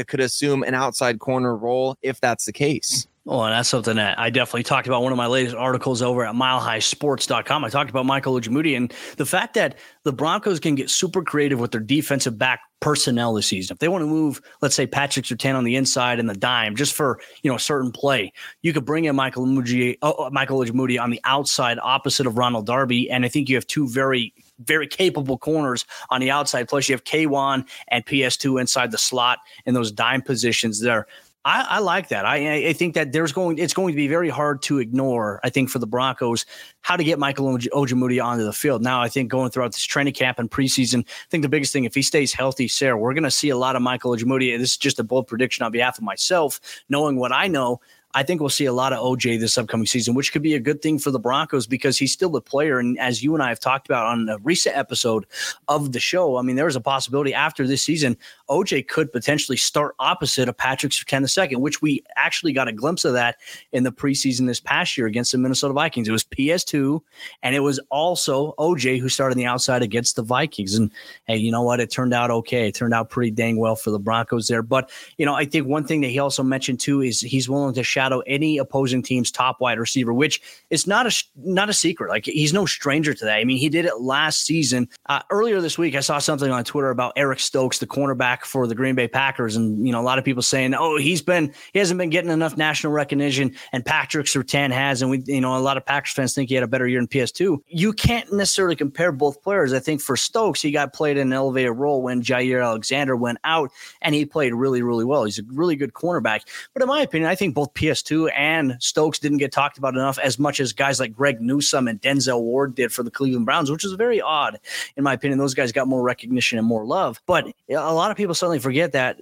Could 0.05 0.21
assume 0.21 0.63
an 0.63 0.75
outside 0.75 1.19
corner 1.19 1.57
role 1.57 1.97
if 2.03 2.21
that's 2.21 2.45
the 2.45 2.53
case. 2.53 3.07
Oh, 3.31 3.43
and 3.43 3.53
that's 3.53 3.69
something 3.69 3.97
that 3.97 4.19
I 4.19 4.31
definitely 4.31 4.63
talked 4.63 4.87
about. 4.87 5.03
One 5.03 5.13
of 5.13 5.19
my 5.19 5.27
latest 5.27 5.55
articles 5.55 6.01
over 6.01 6.25
at 6.25 6.35
milehighsports.com. 6.35 7.63
I 7.63 7.69
talked 7.69 7.91
about 7.91 8.07
Michael 8.07 8.41
Ojemudia 8.41 8.75
and 8.75 8.95
the 9.19 9.27
fact 9.27 9.53
that 9.53 9.77
the 10.05 10.13
Broncos 10.15 10.59
can 10.59 10.75
get 10.75 10.89
super 10.89 11.23
creative 11.23 11.61
with 11.61 11.73
their 11.73 11.81
defensive 11.83 12.39
back 12.39 12.61
personnel 12.81 13.35
this 13.35 13.47
season. 13.47 13.75
If 13.75 13.81
they 13.81 13.89
want 13.89 14.01
to 14.01 14.07
move, 14.07 14.41
let's 14.63 14.75
say 14.75 14.87
Patrick 14.87 15.27
Surtain 15.27 15.55
on 15.55 15.65
the 15.65 15.77
inside 15.77 16.19
and 16.19 16.31
the 16.31 16.35
dime 16.35 16.75
just 16.75 16.95
for 16.95 17.21
you 17.43 17.51
know 17.51 17.57
a 17.57 17.61
certain 17.61 17.93
play, 17.93 18.33
you 18.63 18.73
could 18.73 18.87
bring 18.87 19.05
in 19.05 19.15
Michael 19.15 19.45
Ojemudia, 19.45 19.99
oh, 20.01 20.25
uh, 20.25 20.31
Michael 20.31 20.61
Ojemudia 20.61 21.03
on 21.03 21.11
the 21.11 21.21
outside 21.25 21.79
opposite 21.83 22.27
of 22.27 22.39
Ronald 22.39 22.65
Darby, 22.65 23.11
and 23.11 23.27
I 23.27 23.29
think 23.29 23.51
you 23.51 23.57
have 23.57 23.67
two 23.67 23.87
very 23.89 24.33
very 24.61 24.87
capable 24.87 25.38
corners 25.38 25.85
on 26.11 26.21
the 26.21 26.31
outside. 26.31 26.68
Plus, 26.68 26.88
you 26.88 26.94
have 26.94 27.05
K1 27.05 27.68
and 27.88 28.07
PS2 28.07 28.61
inside 28.61 28.90
the 28.90 28.99
slot 28.99 29.38
in 29.66 29.75
those 29.75 29.92
dime 29.92 30.23
positions 30.23 30.81
there. 30.81 31.07
I, 31.44 31.66
I, 31.68 31.79
like 31.79 32.09
that. 32.09 32.27
I, 32.27 32.68
I 32.68 32.73
think 32.73 32.94
that 32.94 33.12
there's 33.12 33.33
going 33.33 33.59
it's 33.59 33.73
going 33.73 33.94
to 33.94 33.97
be 33.97 34.09
very 34.09 34.29
hard 34.29 34.61
to 34.62 34.81
ignore. 34.81 35.40
I 35.44 35.51
think 35.51 35.71
for 35.71 35.79
the 35.79 35.87
Broncos 35.87 36.44
how 36.83 36.97
to 36.97 37.05
get 37.05 37.18
Michael 37.18 37.57
Ojemudia 37.57 38.23
onto 38.23 38.44
the 38.44 38.53
field. 38.53 38.83
Now 38.83 39.01
I 39.01 39.09
think 39.09 39.31
going 39.31 39.51
throughout 39.51 39.73
this 39.73 39.85
training 39.85 40.12
camp 40.14 40.38
and 40.38 40.51
preseason, 40.51 41.07
I 41.07 41.27
think 41.31 41.42
the 41.42 41.49
biggest 41.49 41.73
thing 41.73 41.85
if 41.85 41.94
he 41.94 42.03
stays 42.03 42.33
healthy, 42.33 42.68
Sayre, 42.68 42.99
we're 42.99 43.14
going 43.14 43.25
to 43.25 43.31
see 43.31 43.49
a 43.49 43.57
lot 43.57 43.77
of 43.77 43.83
Michael 43.83 44.14
Ojemudia. 44.14 44.59
This 44.59 44.73
is 44.73 44.77
just 44.77 44.99
a 44.99 45.05
bold 45.05 45.27
prediction 45.27 45.64
on 45.64 45.73
behalf 45.73 45.97
of 45.97 46.05
myself, 46.05 46.61
knowing 46.88 47.16
what 47.16 47.33
I 47.33 47.47
know. 47.47 47.81
I 48.14 48.23
think 48.23 48.40
we'll 48.40 48.49
see 48.49 48.64
a 48.64 48.73
lot 48.73 48.92
of 48.92 49.01
OJ 49.01 49.38
this 49.38 49.59
upcoming 49.59 49.87
season, 49.87 50.14
which 50.14 50.33
could 50.33 50.42
be 50.42 50.55
a 50.55 50.61
good 50.61 50.81
thing 50.81 50.99
for 50.99 51.11
the 51.11 51.18
Broncos 51.18 51.66
because 51.66 51.99
he's 51.99 52.12
still 52.12 52.35
a 52.37 52.40
player. 52.40 52.79
And 52.79 52.99
as 52.99 53.23
you 53.23 53.35
and 53.35 53.42
I 53.42 53.51
have 53.51 53.61
talked 53.61 53.87
about 53.87 54.07
on 54.07 54.29
a 54.29 54.38
recent 54.38 54.77
episode 54.77 55.27
of 55.68 55.92
the 55.92 56.01
show, 56.01 56.38
I 56.38 56.42
mean, 56.42 56.57
there's 56.57 56.77
a 56.77 56.81
possibility 56.81 57.35
after 57.35 57.66
this 57.66 57.83
season, 57.83 58.16
OJ 58.49 58.89
could 58.89 59.13
potentially 59.13 59.57
start 59.57 59.95
opposite 59.99 60.49
of 60.49 60.57
Patrick 60.57 60.93
Surtain 60.93 61.51
II, 61.51 61.57
which 61.57 61.83
we 61.83 62.03
actually 62.17 62.53
got 62.53 62.69
a 62.69 62.73
glimpse 62.73 63.05
of 63.05 63.13
that 63.13 63.37
in 63.73 63.85
the 63.85 63.93
preseason 63.93 64.47
this 64.47 64.61
past 64.61 64.97
year 64.97 65.07
against 65.07 65.33
the 65.33 65.39
Minnesota 65.39 65.75
Vikings. 65.75 66.09
It 66.09 66.13
was 66.13 66.25
PS2, 66.25 67.01
and 67.43 67.55
it 67.55 67.61
was 67.61 67.79
also 67.91 68.55
OJ 68.59 68.99
who 69.01 69.09
started 69.09 69.35
on 69.35 69.39
the 69.39 69.47
outside 69.47 69.83
against 69.83 70.17
the 70.17 70.23
Vikings. 70.23 70.75
And 70.75 70.91
hey, 71.27 71.37
you 71.37 71.51
know 71.51 71.63
what? 71.63 71.81
It 71.81 71.91
turned 71.91 72.15
out 72.15 72.31
okay. 72.31 72.69
It 72.69 72.75
turned 72.75 72.95
out 72.95 73.11
pretty 73.11 73.31
dang 73.31 73.59
well 73.59 73.77
for 73.77 73.91
the 73.91 73.99
Broncos 73.99 74.49
there. 74.49 74.63
But, 74.63 74.91
you 75.19 75.27
know, 75.27 75.35
I 75.35 75.45
think 75.45 75.67
one 75.67 75.85
thing 75.85 76.01
that 76.01 76.09
he 76.09 76.19
also 76.19 76.43
mentioned 76.43 76.81
too 76.81 77.03
is 77.03 77.21
he's 77.21 77.49
willing 77.49 77.75
to 77.75 77.83
shadow 77.83 78.21
any 78.21 78.59
opposing 78.59 79.03
team's 79.03 79.31
top 79.31 79.61
wide 79.61 79.79
receiver, 79.79 80.13
which 80.13 80.41
is 80.71 80.87
not 80.87 81.07
a 81.07 81.25
not 81.37 81.69
a 81.69 81.75
secret. 81.75 82.09
Like 82.09 82.25
he's 82.25 82.53
no 82.53 82.67
stranger 82.67 83.15
to 83.15 83.25
that. 83.25 83.39
I 83.39 83.45
mean, 83.45 83.59
he 83.59 83.69
did 83.69 83.85
it 83.85 84.01
last 84.01 84.45
season. 84.45 84.89
Uh, 85.07 85.21
earlier 85.31 85.61
this 85.61 85.79
week, 85.79 85.95
I 85.95 86.01
saw 86.01 86.19
something 86.19 86.51
on 86.51 86.65
Twitter 86.65 86.91
about 86.91 87.13
Eric 87.17 87.41
Stokes, 87.41 87.79
the 87.79 87.87
cornerback 87.87 88.38
for 88.44 88.66
the 88.66 88.74
Green 88.74 88.94
Bay 88.94 89.09
Packers, 89.09 89.57
and 89.57 89.87
you 89.87 89.92
know 89.92 90.01
a 90.01 90.03
lot 90.03 90.18
of 90.18 90.24
people 90.24 90.42
saying, 90.42 90.74
"Oh, 90.74 90.96
he's 90.96 91.22
been 91.22 91.53
he 91.72 91.79
hasn't 91.79 91.98
been 91.98 92.11
getting 92.11 92.31
enough 92.31 92.57
national 92.57 92.92
recognition," 92.92 93.55
and 93.72 93.85
Patrick 93.85 94.27
Surtain 94.27 94.70
has, 94.72 95.03
and 95.03 95.11
we 95.11 95.22
you 95.27 95.40
know 95.40 95.57
a 95.57 95.59
lot 95.59 95.77
of 95.77 95.85
Packers 95.85 96.12
fans 96.12 96.35
think 96.35 96.48
he 96.48 96.55
had 96.55 96.64
a 96.64 96.68
better 96.68 96.87
year 96.87 96.98
in 96.98 97.09
PS2. 97.09 97.59
You 97.68 97.92
can't 97.92 98.33
necessarily 98.33 98.77
compare 98.77 99.12
both 99.12 99.42
players. 99.42 99.72
I 99.72 99.79
think 99.79 100.01
for 100.01 100.16
Stokes, 100.16 100.62
he 100.62 100.70
got 100.70 100.92
played 100.92 101.16
in 101.16 101.29
an 101.29 101.33
elevated 101.33 101.77
role 101.77 102.03
when 102.03 102.22
Jaire 102.22 102.64
Alexander 102.64 103.16
went 103.16 103.38
out, 103.44 103.70
and 104.03 104.14
he 104.14 104.24
played 104.24 104.55
really 104.55 104.83
really 104.83 105.05
well. 105.05 105.24
He's 105.24 105.38
a 105.38 105.42
really 105.48 105.77
good 105.77 105.92
cornerback. 105.92 106.40
But 106.74 106.83
in 106.83 106.88
my 106.88 107.03
opinion, 107.03 107.31
I 107.31 107.35
think 107.35 107.55
both 107.55 107.74
PS2 107.74 108.31
and 108.37 108.77
Stokes 108.81 109.18
didn't 109.18 109.38
get 109.38 109.53
talked 109.53 109.79
about 109.79 109.94
enough 109.94 110.18
as 110.18 110.38
much 110.38 110.61
as 110.61 110.72
guys 110.72 111.01
like 111.01 111.14
Greg 111.14 111.40
Newsome 111.40 111.88
and 111.88 112.01
Denzel 112.01 112.40
Ward 112.40 112.74
did 112.74 112.92
for 112.92 113.03
the 113.03 113.11
Cleveland 113.11 113.46
Browns, 113.46 113.70
which 113.70 113.85
is 113.85 113.92
very 113.92 114.20
odd 114.20 114.59
in 114.96 115.05
my 115.05 115.12
opinion. 115.12 115.38
Those 115.38 115.55
guys 115.55 115.72
got 115.72 115.88
more 115.88 116.03
recognition 116.03 116.59
and 116.59 116.66
more 116.66 116.85
love. 116.85 117.20
But 117.27 117.46
a 117.68 117.94
lot 117.94 118.11
of 118.11 118.16
people 118.16 118.28
suddenly 118.35 118.59
forget 118.59 118.93
that 118.93 119.19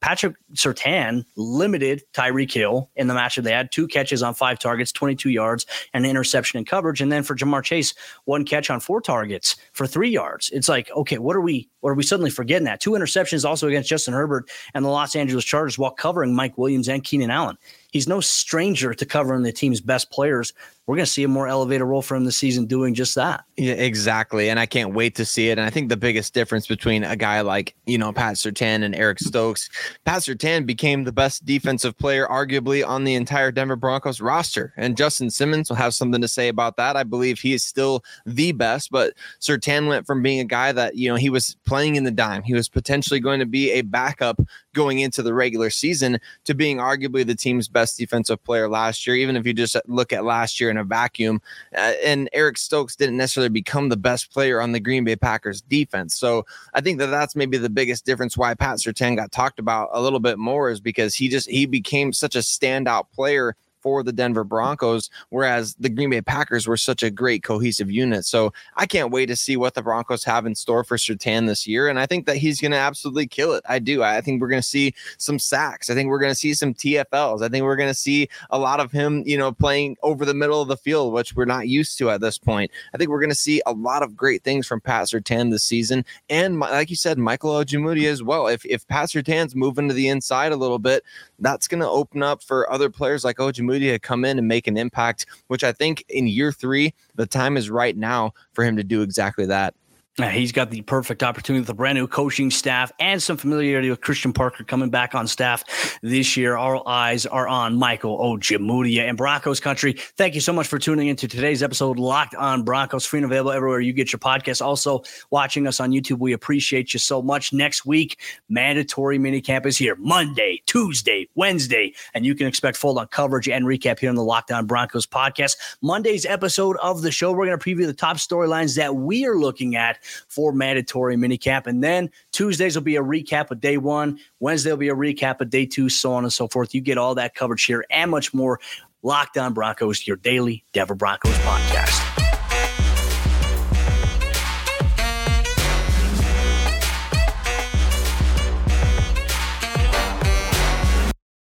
Patrick 0.00 0.34
Surtain 0.54 1.24
limited 1.36 2.02
Tyreek 2.14 2.52
Hill 2.52 2.90
in 2.96 3.06
the 3.06 3.14
matchup. 3.14 3.44
They 3.44 3.52
had 3.52 3.70
two 3.70 3.86
catches 3.86 4.22
on 4.22 4.34
five 4.34 4.58
targets, 4.58 4.92
22 4.92 5.30
yards, 5.30 5.66
and 5.92 6.04
an 6.04 6.10
interception 6.10 6.58
in 6.58 6.64
coverage. 6.64 7.00
And 7.00 7.12
then 7.12 7.22
for 7.22 7.36
Ja'Marr 7.36 7.62
Chase, 7.62 7.94
one 8.24 8.44
catch 8.44 8.70
on 8.70 8.80
four 8.80 9.00
targets 9.00 9.56
for 9.72 9.86
three 9.86 10.10
yards. 10.10 10.50
It's 10.50 10.68
like, 10.68 10.90
okay, 10.92 11.18
what 11.18 11.36
are 11.36 11.40
we 11.40 11.68
what 11.80 11.90
are 11.90 11.94
we 11.94 12.02
suddenly 12.02 12.30
forgetting 12.30 12.64
that? 12.64 12.80
Two 12.80 12.92
interceptions 12.92 13.44
also 13.44 13.68
against 13.68 13.88
Justin 13.88 14.14
Herbert 14.14 14.50
and 14.74 14.84
the 14.84 14.88
Los 14.88 15.14
Angeles 15.14 15.44
Chargers 15.44 15.78
while 15.78 15.90
covering 15.90 16.34
Mike 16.34 16.56
Williams 16.56 16.88
and 16.88 17.04
Keenan 17.04 17.30
Allen. 17.30 17.58
He's 17.92 18.08
no 18.08 18.20
stranger 18.20 18.94
to 18.94 19.06
covering 19.06 19.42
the 19.42 19.52
team's 19.52 19.80
best 19.80 20.10
players 20.10 20.52
we're 20.90 20.96
going 20.96 21.06
to 21.06 21.12
see 21.12 21.22
a 21.22 21.28
more 21.28 21.46
elevated 21.46 21.86
role 21.86 22.02
for 22.02 22.16
him 22.16 22.24
this 22.24 22.36
season 22.36 22.66
doing 22.66 22.94
just 22.94 23.14
that. 23.14 23.44
Yeah, 23.56 23.74
exactly. 23.74 24.50
And 24.50 24.58
I 24.58 24.66
can't 24.66 24.92
wait 24.92 25.14
to 25.14 25.24
see 25.24 25.48
it. 25.48 25.56
And 25.56 25.60
I 25.64 25.70
think 25.70 25.88
the 25.88 25.96
biggest 25.96 26.34
difference 26.34 26.66
between 26.66 27.04
a 27.04 27.14
guy 27.14 27.42
like, 27.42 27.76
you 27.86 27.96
know, 27.96 28.12
Pat 28.12 28.34
Surtain 28.34 28.82
and 28.82 28.92
Eric 28.92 29.20
Stokes, 29.20 29.70
Pat 30.04 30.22
Surtain 30.22 30.66
became 30.66 31.04
the 31.04 31.12
best 31.12 31.44
defensive 31.44 31.96
player, 31.96 32.26
arguably, 32.26 32.84
on 32.84 33.04
the 33.04 33.14
entire 33.14 33.52
Denver 33.52 33.76
Broncos 33.76 34.20
roster. 34.20 34.74
And 34.76 34.96
Justin 34.96 35.30
Simmons 35.30 35.68
will 35.68 35.76
have 35.76 35.94
something 35.94 36.20
to 36.20 36.26
say 36.26 36.48
about 36.48 36.76
that. 36.76 36.96
I 36.96 37.04
believe 37.04 37.38
he 37.38 37.52
is 37.52 37.64
still 37.64 38.02
the 38.26 38.50
best, 38.50 38.90
but 38.90 39.14
Surtain 39.38 39.86
went 39.86 40.08
from 40.08 40.22
being 40.22 40.40
a 40.40 40.44
guy 40.44 40.72
that, 40.72 40.96
you 40.96 41.08
know, 41.08 41.14
he 41.14 41.30
was 41.30 41.56
playing 41.66 41.94
in 41.94 42.02
the 42.02 42.10
dime. 42.10 42.42
He 42.42 42.54
was 42.54 42.68
potentially 42.68 43.20
going 43.20 43.38
to 43.38 43.46
be 43.46 43.70
a 43.70 43.82
backup 43.82 44.40
going 44.74 44.98
into 44.98 45.22
the 45.22 45.34
regular 45.34 45.70
season 45.70 46.18
to 46.46 46.54
being 46.54 46.78
arguably 46.78 47.24
the 47.24 47.36
team's 47.36 47.68
best 47.68 47.79
defensive 47.86 48.42
player 48.44 48.68
last 48.68 49.06
year. 49.06 49.16
Even 49.16 49.36
if 49.36 49.46
you 49.46 49.52
just 49.52 49.76
look 49.86 50.12
at 50.12 50.24
last 50.24 50.60
year 50.60 50.70
in 50.70 50.76
a 50.76 50.84
vacuum, 50.84 51.40
uh, 51.76 51.92
and 52.04 52.28
Eric 52.32 52.58
Stokes 52.58 52.96
didn't 52.96 53.16
necessarily 53.16 53.48
become 53.48 53.88
the 53.88 53.96
best 53.96 54.32
player 54.32 54.60
on 54.60 54.72
the 54.72 54.80
Green 54.80 55.04
Bay 55.04 55.16
Packers 55.16 55.60
defense. 55.60 56.14
So 56.14 56.44
I 56.74 56.80
think 56.80 56.98
that 56.98 57.06
that's 57.06 57.36
maybe 57.36 57.58
the 57.58 57.70
biggest 57.70 58.04
difference 58.04 58.36
why 58.36 58.54
Pat 58.54 58.78
Surtain 58.78 59.16
got 59.16 59.32
talked 59.32 59.58
about 59.58 59.90
a 59.92 60.00
little 60.00 60.20
bit 60.20 60.38
more 60.38 60.70
is 60.70 60.80
because 60.80 61.14
he 61.14 61.28
just 61.28 61.48
he 61.48 61.66
became 61.66 62.12
such 62.12 62.36
a 62.36 62.40
standout 62.40 63.10
player 63.12 63.56
for 63.80 64.02
the 64.02 64.12
Denver 64.12 64.44
Broncos, 64.44 65.10
whereas 65.30 65.74
the 65.74 65.88
Green 65.88 66.10
Bay 66.10 66.20
Packers 66.20 66.66
were 66.66 66.76
such 66.76 67.02
a 67.02 67.10
great 67.10 67.42
cohesive 67.42 67.90
unit. 67.90 68.24
So 68.24 68.52
I 68.76 68.86
can't 68.86 69.10
wait 69.10 69.26
to 69.26 69.36
see 69.36 69.56
what 69.56 69.74
the 69.74 69.82
Broncos 69.82 70.24
have 70.24 70.46
in 70.46 70.54
store 70.54 70.84
for 70.84 70.96
Surtain 70.96 71.46
this 71.46 71.66
year. 71.66 71.88
And 71.88 71.98
I 71.98 72.06
think 72.06 72.26
that 72.26 72.36
he's 72.36 72.60
going 72.60 72.72
to 72.72 72.76
absolutely 72.76 73.26
kill 73.26 73.52
it. 73.54 73.64
I 73.68 73.78
do. 73.78 74.02
I 74.02 74.20
think 74.20 74.40
we're 74.40 74.48
going 74.48 74.62
to 74.62 74.68
see 74.68 74.94
some 75.18 75.38
sacks. 75.38 75.90
I 75.90 75.94
think 75.94 76.08
we're 76.08 76.18
going 76.18 76.32
to 76.32 76.38
see 76.38 76.54
some 76.54 76.74
TFLs. 76.74 77.42
I 77.42 77.48
think 77.48 77.64
we're 77.64 77.76
going 77.76 77.90
to 77.90 77.94
see 77.94 78.28
a 78.50 78.58
lot 78.58 78.80
of 78.80 78.92
him, 78.92 79.22
you 79.26 79.38
know, 79.38 79.52
playing 79.52 79.96
over 80.02 80.24
the 80.24 80.34
middle 80.34 80.60
of 80.60 80.68
the 80.68 80.76
field, 80.76 81.12
which 81.12 81.34
we're 81.34 81.44
not 81.44 81.68
used 81.68 81.98
to 81.98 82.10
at 82.10 82.20
this 82.20 82.38
point. 82.38 82.70
I 82.94 82.98
think 82.98 83.10
we're 83.10 83.20
going 83.20 83.30
to 83.30 83.34
see 83.34 83.62
a 83.66 83.72
lot 83.72 84.02
of 84.02 84.16
great 84.16 84.42
things 84.42 84.66
from 84.66 84.80
Pat 84.80 85.06
Surtain 85.06 85.50
this 85.50 85.62
season. 85.62 86.04
And 86.28 86.60
like 86.60 86.90
you 86.90 86.96
said, 86.96 87.18
Michael 87.18 87.52
Ojemudia 87.52 88.10
as 88.10 88.22
well. 88.22 88.46
If, 88.46 88.64
if 88.66 88.86
Pat 88.88 89.08
Surtain's 89.08 89.54
moving 89.54 89.88
to 89.88 89.94
the 89.94 90.08
inside 90.08 90.52
a 90.52 90.56
little 90.56 90.78
bit, 90.78 91.04
that's 91.38 91.68
going 91.68 91.80
to 91.80 91.88
open 91.88 92.22
up 92.22 92.42
for 92.42 92.70
other 92.70 92.90
players 92.90 93.24
like 93.24 93.40
To 93.78 93.98
come 93.98 94.24
in 94.24 94.38
and 94.38 94.48
make 94.48 94.66
an 94.66 94.76
impact, 94.76 95.26
which 95.46 95.62
I 95.64 95.72
think 95.72 96.04
in 96.08 96.26
year 96.26 96.52
three, 96.52 96.92
the 97.14 97.26
time 97.26 97.56
is 97.56 97.70
right 97.70 97.96
now 97.96 98.32
for 98.52 98.64
him 98.64 98.76
to 98.76 98.84
do 98.84 99.02
exactly 99.02 99.46
that. 99.46 99.74
Uh, 100.18 100.28
he's 100.28 100.50
got 100.52 100.70
the 100.70 100.82
perfect 100.82 101.22
opportunity 101.22 101.60
with 101.60 101.70
a 101.70 101.74
brand 101.74 101.96
new 101.96 102.06
coaching 102.06 102.50
staff 102.50 102.90
and 102.98 103.22
some 103.22 103.36
familiarity 103.36 103.88
with 103.88 104.00
Christian 104.00 104.32
Parker 104.32 104.64
coming 104.64 104.90
back 104.90 105.14
on 105.14 105.26
staff 105.28 105.98
this 106.02 106.36
year. 106.36 106.56
Our 106.56 106.86
eyes 106.86 107.26
are 107.26 107.46
on 107.46 107.76
Michael 107.76 108.18
Ojemudia 108.18 109.08
and 109.08 109.16
Broncos 109.16 109.60
country. 109.60 109.94
Thank 110.16 110.34
you 110.34 110.40
so 110.40 110.52
much 110.52 110.66
for 110.66 110.80
tuning 110.80 111.06
into 111.06 111.28
today's 111.28 111.62
episode, 111.62 111.98
Locked 111.98 112.34
on 112.34 112.64
Broncos, 112.64 113.06
free 113.06 113.20
and 113.20 113.24
available 113.24 113.52
everywhere 113.52 113.80
you 113.80 113.92
get 113.92 114.12
your 114.12 114.18
podcast. 114.18 114.60
Also, 114.60 115.02
watching 115.30 115.68
us 115.68 115.78
on 115.78 115.92
YouTube, 115.92 116.18
we 116.18 116.32
appreciate 116.32 116.92
you 116.92 116.98
so 116.98 117.22
much. 117.22 117.52
Next 117.52 117.86
week, 117.86 118.20
mandatory 118.48 119.18
minicamp 119.18 119.64
is 119.64 119.78
here 119.78 119.94
Monday, 119.96 120.60
Tuesday, 120.66 121.28
Wednesday, 121.36 121.94
and 122.14 122.26
you 122.26 122.34
can 122.34 122.48
expect 122.48 122.76
full 122.76 122.98
on 122.98 123.06
coverage 123.06 123.48
and 123.48 123.64
recap 123.64 124.00
here 124.00 124.10
on 124.10 124.16
the 124.16 124.24
Locked 124.24 124.50
on 124.50 124.66
Broncos 124.66 125.06
podcast. 125.06 125.56
Monday's 125.82 126.26
episode 126.26 126.76
of 126.82 127.02
the 127.02 127.12
show, 127.12 127.32
we're 127.32 127.46
going 127.46 127.58
to 127.58 127.64
preview 127.64 127.86
the 127.86 127.94
top 127.94 128.16
storylines 128.16 128.76
that 128.76 128.96
we 128.96 129.24
are 129.24 129.36
looking 129.36 129.76
at 129.76 129.98
for 130.28 130.52
mandatory 130.52 131.16
minicamp. 131.16 131.66
And 131.66 131.82
then 131.82 132.10
Tuesdays 132.32 132.74
will 132.74 132.82
be 132.82 132.96
a 132.96 133.02
recap 133.02 133.50
of 133.50 133.60
day 133.60 133.76
one. 133.76 134.18
Wednesday 134.38 134.70
will 134.70 134.78
be 134.78 134.88
a 134.88 134.94
recap 134.94 135.40
of 135.40 135.50
day 135.50 135.66
two, 135.66 135.88
so 135.88 136.12
on 136.12 136.24
and 136.24 136.32
so 136.32 136.48
forth. 136.48 136.74
You 136.74 136.80
get 136.80 136.98
all 136.98 137.14
that 137.16 137.34
coverage 137.34 137.64
here 137.64 137.84
and 137.90 138.10
much 138.10 138.34
more. 138.34 138.60
Locked 139.02 139.38
on 139.38 139.54
Broncos, 139.54 140.06
your 140.06 140.16
daily 140.16 140.62
Denver 140.74 140.94
Broncos 140.94 141.32
podcast. 141.38 142.19